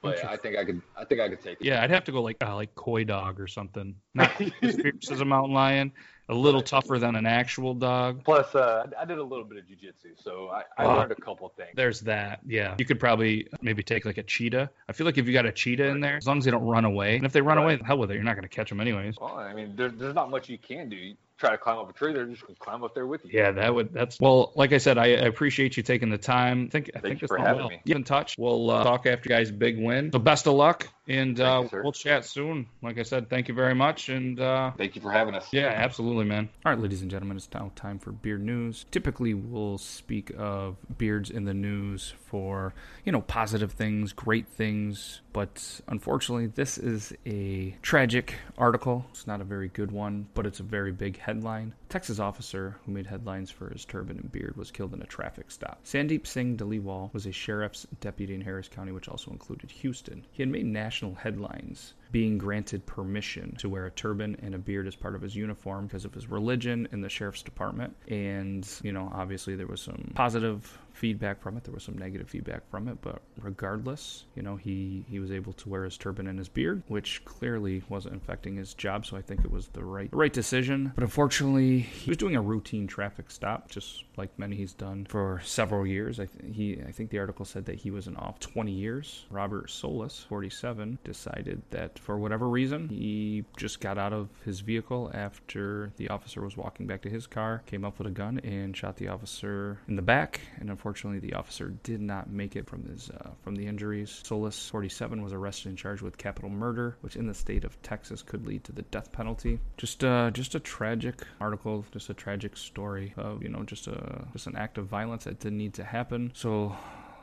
[0.00, 1.64] But I think I could I think I could take it.
[1.66, 3.96] Yeah, I'd have to go like uh, like coydog or something.
[4.14, 5.92] Not as fierce as a mountain lion,
[6.28, 8.22] a little tougher than an actual dog.
[8.24, 10.94] Plus, uh, I did a little bit of jujitsu, so I, I Ah.
[10.98, 11.70] learned a couple things.
[11.74, 12.40] There's that.
[12.46, 14.70] Yeah, you could probably maybe take like a cheetah.
[14.88, 16.64] I feel like if you got a cheetah in there, as long as they don't
[16.66, 17.64] run away, and if they run Right.
[17.64, 18.14] away, hell with it.
[18.14, 19.16] You're not going to catch them anyways.
[19.20, 21.14] Well, I mean, there, there's not much you can do.
[21.38, 23.30] You try to climb up a tree, they're just gonna climb up there with you.
[23.32, 23.92] Yeah, that would.
[23.92, 24.52] That's well.
[24.56, 26.66] Like I said, I, I appreciate you taking the time.
[26.66, 27.68] I think I Thank think you for having well.
[27.68, 27.80] me.
[27.86, 28.36] Get in touch.
[28.36, 30.10] We'll uh, talk after you guys' big win.
[30.10, 32.66] So best of luck, and uh, you, we'll chat soon.
[32.82, 35.48] Like I said, thank you very much, and uh, Thank you for having us.
[35.52, 36.48] yeah, absolutely, man.
[36.64, 38.84] All right, ladies and gentlemen, it's now time for beard news.
[38.90, 45.22] Typically, we'll speak of beards in the news for you know positive things, great things,
[45.32, 49.06] but unfortunately, this is a tragic article.
[49.10, 51.74] It's not a very good one, but it's a very big headline.
[51.88, 55.50] Texas officer who made headlines for his turban and beard was killed in a traffic
[55.50, 55.80] stop.
[55.84, 60.26] Sandeep Singh Dhaliwal was a sheriff's deputy in Harris County, which also included Houston.
[60.32, 64.58] He had made national national headlines being granted permission to wear a turban and a
[64.58, 67.94] beard as part of his uniform because of his religion in the sheriff's department.
[68.08, 71.64] And, you know, obviously there was some positive feedback from it.
[71.64, 75.52] There was some negative feedback from it, but regardless, you know, he he was able
[75.54, 79.06] to wear his turban and his beard, which clearly wasn't affecting his job.
[79.06, 80.92] So I think it was the right right decision.
[80.94, 85.40] But unfortunately, he was doing a routine traffic stop, just like many he's done for
[85.44, 86.18] several years.
[86.18, 89.26] I th- he I think the article said that he was in off 20 years.
[89.30, 95.12] Robert Solis, 47, decided that for whatever reason he just got out of his vehicle
[95.14, 98.76] after the officer was walking back to his car, came up with a gun and
[98.76, 102.66] shot the officer in the back, and unfortunately Unfortunately, the officer did not make it
[102.66, 104.22] from his uh, from the injuries.
[104.24, 108.22] Solis, 47, was arrested and charged with capital murder, which in the state of Texas
[108.22, 109.60] could lead to the death penalty.
[109.76, 114.26] Just uh, just a tragic article, just a tragic story of you know just a
[114.32, 116.32] just an act of violence that didn't need to happen.
[116.34, 116.74] So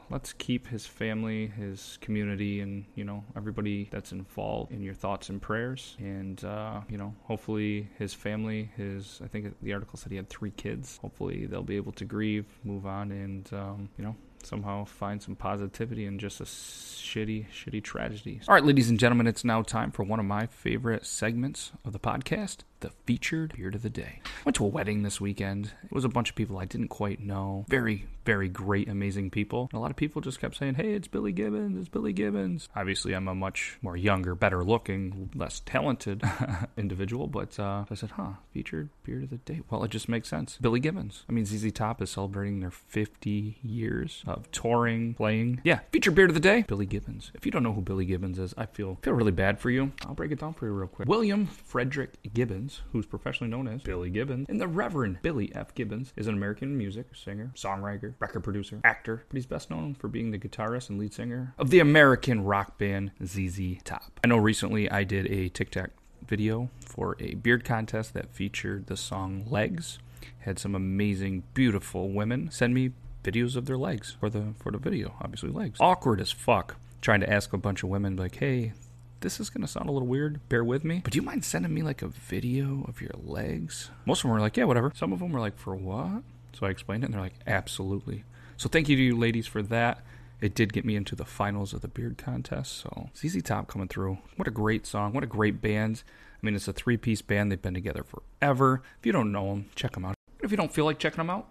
[0.09, 5.29] let's keep his family, his community, and you know everybody that's involved in your thoughts
[5.29, 5.95] and prayers.
[5.99, 10.29] And uh, you know, hopefully his family, his I think the article said he had
[10.29, 10.97] three kids.
[11.01, 15.35] Hopefully they'll be able to grieve, move on, and um, you know somehow find some
[15.35, 18.39] positivity in just a shitty, shitty tragedy.
[18.47, 21.93] All right, ladies and gentlemen, it's now time for one of my favorite segments of
[21.93, 24.19] the podcast the featured beard of the day.
[24.45, 25.71] Went to a wedding this weekend.
[25.83, 27.65] It was a bunch of people I didn't quite know.
[27.67, 29.69] Very, very great, amazing people.
[29.71, 32.69] And a lot of people just kept saying, hey, it's Billy Gibbons, it's Billy Gibbons.
[32.75, 36.21] Obviously, I'm a much more younger, better looking, less talented
[36.77, 39.61] individual, but uh, I said, huh, featured beard of the day.
[39.69, 40.59] Well, it just makes sense.
[40.61, 41.23] Billy Gibbons.
[41.27, 45.61] I mean, ZZ Top is celebrating their 50 years of touring, playing.
[45.63, 47.31] Yeah, featured beard of the day, Billy Gibbons.
[47.33, 49.91] If you don't know who Billy Gibbons is, I feel feel really bad for you.
[50.05, 51.07] I'll break it down for you real quick.
[51.07, 55.73] William Frederick Gibbons who's professionally known as Billy Gibbons, and the Reverend Billy F.
[55.73, 60.07] Gibbons is an American music singer, songwriter, record producer, actor, but he's best known for
[60.07, 64.19] being the guitarist and lead singer of the American rock band ZZ Top.
[64.23, 65.91] I know recently I did a TikTok
[66.28, 69.99] video for a beard contest that featured the song Legs.
[70.39, 72.91] Had some amazing, beautiful women send me
[73.23, 75.15] videos of their legs for the for the video.
[75.21, 75.80] Obviously, legs.
[75.80, 76.78] Awkward as fuck.
[77.01, 78.73] Trying to ask a bunch of women like, "Hey,
[79.22, 80.47] this is to sound a little weird.
[80.49, 81.01] Bear with me.
[81.03, 83.89] But do you mind sending me like a video of your legs?
[84.05, 84.91] Most of them were like, yeah, whatever.
[84.95, 86.24] Some of them were like, for what?
[86.53, 88.24] So I explained it and they're like, absolutely.
[88.57, 90.03] So thank you to you ladies for that.
[90.41, 92.78] It did get me into the finals of the beard contest.
[92.78, 94.20] So ZZ Top coming through.
[94.36, 95.13] What a great song.
[95.13, 96.03] What a great band.
[96.41, 97.51] I mean, it's a three piece band.
[97.51, 98.84] They've been together forever.
[98.99, 100.16] If you don't know them, check them out.
[100.41, 101.47] If you don't feel like checking them out,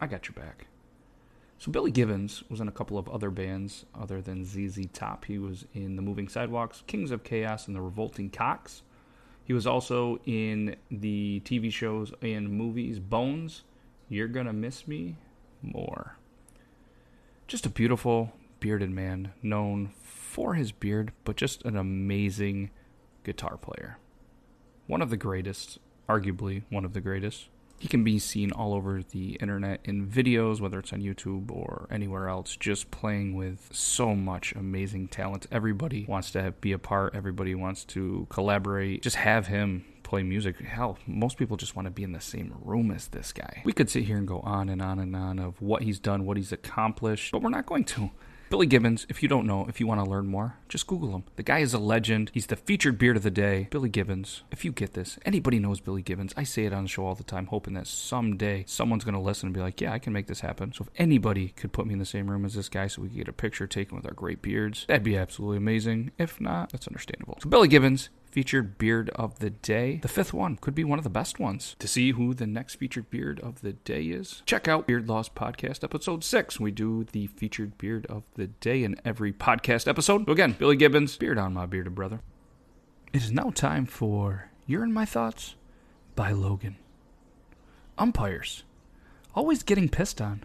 [0.00, 0.66] I got your back.
[1.58, 5.24] So Billy Gibbons was in a couple of other bands other than ZZ Top.
[5.24, 8.82] He was in the Moving Sidewalks, Kings of Chaos, and the Revolting Cocks.
[9.44, 13.62] He was also in the TV shows and movies Bones,
[14.08, 15.16] You're Gonna Miss Me,
[15.62, 16.18] more.
[17.46, 22.70] Just a beautiful bearded man, known for his beard, but just an amazing
[23.24, 23.98] guitar player.
[24.86, 25.78] One of the greatest,
[26.08, 27.48] arguably one of the greatest.
[27.78, 31.86] He can be seen all over the internet in videos, whether it's on YouTube or
[31.90, 35.46] anywhere else, just playing with so much amazing talent.
[35.52, 39.02] Everybody wants to have, be a part, everybody wants to collaborate.
[39.02, 40.60] Just have him play music.
[40.60, 43.62] Hell, most people just want to be in the same room as this guy.
[43.64, 46.24] We could sit here and go on and on and on of what he's done,
[46.24, 48.10] what he's accomplished, but we're not going to.
[48.48, 51.24] Billy Gibbons, if you don't know, if you want to learn more, just Google him.
[51.34, 52.30] The guy is a legend.
[52.32, 53.66] He's the featured beard of the day.
[53.70, 54.44] Billy Gibbons.
[54.52, 56.32] If you get this, anybody knows Billy Gibbons.
[56.36, 59.20] I say it on the show all the time, hoping that someday someone's going to
[59.20, 60.72] listen and be like, yeah, I can make this happen.
[60.72, 63.08] So if anybody could put me in the same room as this guy so we
[63.08, 66.12] could get a picture taken with our great beards, that'd be absolutely amazing.
[66.16, 67.38] If not, that's understandable.
[67.42, 69.98] So Billy Gibbons, featured beard of the day.
[70.02, 71.76] The fifth one could be one of the best ones.
[71.78, 75.28] To see who the next featured beard of the day is, check out Beard Laws
[75.28, 76.60] Podcast episode six.
[76.60, 80.26] We do the featured beard of the day in every podcast episode.
[80.26, 82.20] So again, Billy Gibbons, beard on my bearded brother.
[83.12, 85.54] It is now time for You're in My Thoughts
[86.14, 86.76] by Logan.
[87.98, 88.64] Umpires.
[89.34, 90.44] Always getting pissed on.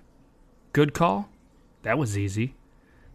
[0.73, 1.29] Good call?
[1.83, 2.55] That was easy.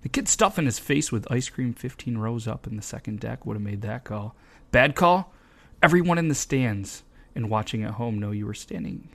[0.02, 3.44] The kid stuffing his face with ice cream 15 rows up in the second deck
[3.46, 4.36] would have made that call.
[4.70, 5.32] Bad call?
[5.82, 7.02] Everyone in the stands
[7.34, 9.08] and watching at home know you were standing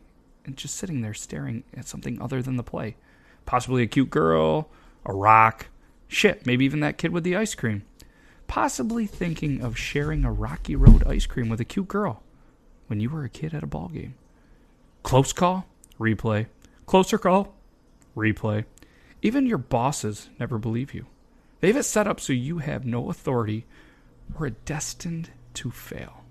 [0.46, 2.96] and just sitting there staring at something other than the play.
[3.46, 4.70] Possibly a cute girl,
[5.06, 5.68] a rock,
[6.08, 7.84] shit, maybe even that kid with the ice cream.
[8.48, 12.22] Possibly thinking of sharing a Rocky Road ice cream with a cute girl
[12.88, 14.16] when you were a kid at a ball game.
[15.04, 15.66] Close call,
[16.00, 16.48] replay.
[16.86, 17.56] Closer call,
[18.16, 18.66] replay.
[19.22, 21.06] Even your bosses never believe you.
[21.60, 23.66] They have it set up so you have no authority
[24.36, 26.24] or are destined to fail.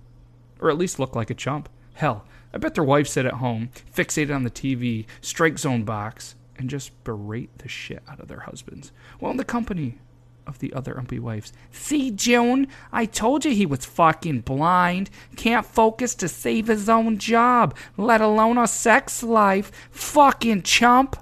[0.60, 1.68] Or at least look like a chump.
[1.94, 6.34] Hell, I bet their wives sit at home, fixated on the TV, strike zone box,
[6.56, 9.98] and just berate the shit out of their husbands while in the company
[10.46, 11.52] of the other umpy wives.
[11.70, 15.08] See, June, I told you he was fucking blind.
[15.36, 19.70] Can't focus to save his own job, let alone a sex life.
[19.90, 21.16] Fucking chump.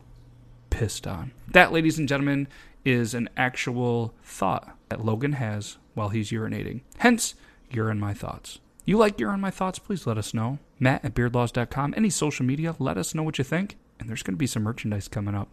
[0.71, 1.33] Pissed on.
[1.49, 2.49] That, ladies and gentlemen,
[2.85, 6.81] is an actual thought that Logan has while he's urinating.
[6.99, 7.35] Hence,
[7.71, 8.61] you're in my thoughts.
[8.89, 9.79] You like You're in My Thoughts?
[9.79, 10.61] Please let us know.
[10.81, 11.93] Matt at beardlaws.com.
[11.95, 13.77] Any social media, let us know what you think.
[14.01, 15.51] And there's going to be some merchandise coming up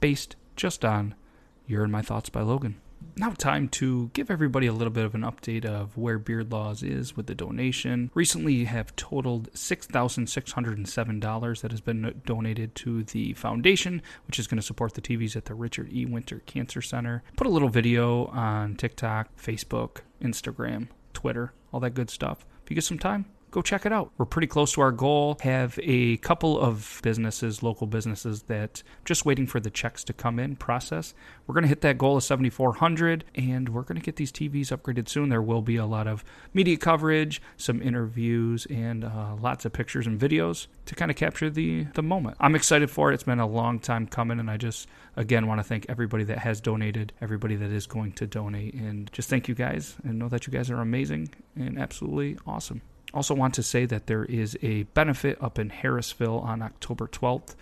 [0.00, 1.14] based just on
[1.66, 2.80] You're in My Thoughts by Logan.
[3.14, 6.82] Now, time to give everybody a little bit of an update of where Beard Laws
[6.82, 8.10] is with the donation.
[8.14, 14.56] Recently, you have totaled $6,607 that has been donated to the foundation, which is going
[14.56, 16.06] to support the TVs at the Richard E.
[16.06, 17.22] Winter Cancer Center.
[17.36, 20.88] Put a little video on TikTok, Facebook, Instagram,
[21.18, 22.46] Twitter, all that good stuff.
[22.62, 23.24] If you get some time,
[23.58, 24.12] go check it out.
[24.16, 25.36] We're pretty close to our goal.
[25.40, 30.38] Have a couple of businesses, local businesses that just waiting for the checks to come
[30.38, 31.12] in, process.
[31.46, 34.68] We're going to hit that goal of 7400 and we're going to get these TVs
[34.68, 35.28] upgraded soon.
[35.28, 40.06] There will be a lot of media coverage, some interviews and uh, lots of pictures
[40.06, 42.36] and videos to kind of capture the the moment.
[42.38, 43.14] I'm excited for it.
[43.14, 44.86] It's been a long time coming and I just
[45.16, 49.12] again want to thank everybody that has donated, everybody that is going to donate and
[49.12, 52.82] just thank you guys and know that you guys are amazing and absolutely awesome.
[53.14, 57.54] Also, want to say that there is a benefit up in Harrisville on October 12th.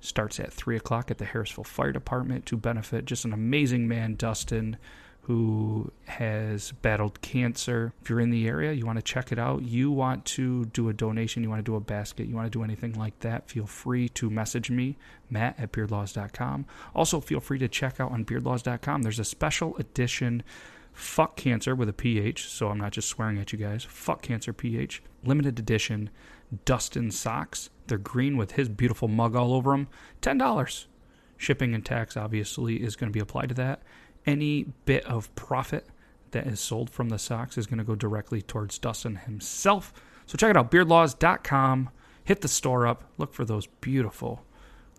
[0.00, 4.16] Starts at 3 o'clock at the Harrisville Fire Department to benefit just an amazing man,
[4.16, 4.76] Dustin,
[5.22, 7.92] who has battled cancer.
[8.02, 10.88] If you're in the area, you want to check it out, you want to do
[10.88, 13.48] a donation, you want to do a basket, you want to do anything like that,
[13.48, 14.96] feel free to message me,
[15.30, 16.66] Matt at beardlaws.com.
[16.94, 19.02] Also, feel free to check out on beardlaws.com.
[19.02, 20.42] There's a special edition
[20.92, 23.84] Fuck Cancer with a PH, so I'm not just swearing at you guys.
[23.84, 25.02] Fuck Cancer PH.
[25.24, 26.10] Limited edition
[26.64, 27.70] Dustin socks.
[27.86, 29.88] They're green with his beautiful mug all over them.
[30.20, 30.86] $10.
[31.36, 33.82] Shipping and tax, obviously, is going to be applied to that.
[34.26, 35.86] Any bit of profit
[36.30, 39.92] that is sold from the socks is going to go directly towards Dustin himself.
[40.26, 41.90] So check it out, beardlaws.com.
[42.24, 43.10] Hit the store up.
[43.18, 44.44] Look for those beautiful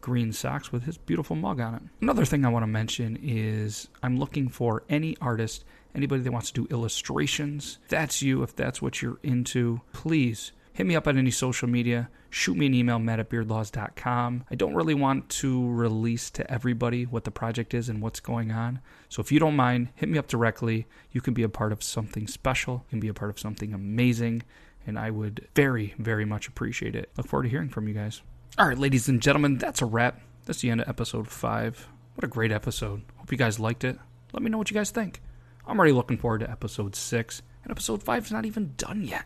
[0.01, 1.81] green socks with his beautiful mug on it.
[2.01, 5.63] Another thing I want to mention is I'm looking for any artist
[5.95, 10.87] Anybody that wants to do illustrations, that's you, if that's what you're into, please hit
[10.87, 12.09] me up on any social media.
[12.29, 14.45] Shoot me an email, matt at beardlaws.com.
[14.49, 18.51] I don't really want to release to everybody what the project is and what's going
[18.51, 18.81] on.
[19.07, 20.87] So if you don't mind, hit me up directly.
[21.11, 23.73] You can be a part of something special, you can be a part of something
[23.73, 24.43] amazing,
[24.87, 27.11] and I would very, very much appreciate it.
[27.17, 28.21] Look forward to hearing from you guys.
[28.57, 30.19] All right, ladies and gentlemen, that's a wrap.
[30.45, 31.87] That's the end of episode five.
[32.15, 33.03] What a great episode.
[33.17, 33.97] Hope you guys liked it.
[34.33, 35.21] Let me know what you guys think.
[35.65, 39.25] I'm already looking forward to episode six, and episode five is not even done yet.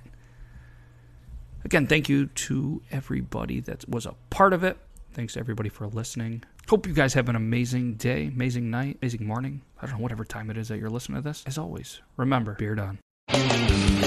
[1.65, 4.77] Again, thank you to everybody that was a part of it.
[5.13, 6.43] Thanks to everybody for listening.
[6.69, 9.63] Hope you guys have an amazing day, amazing night, amazing morning.
[9.81, 11.43] I don't know, whatever time it is that you're listening to this.
[11.47, 14.06] As always, remember, beard on.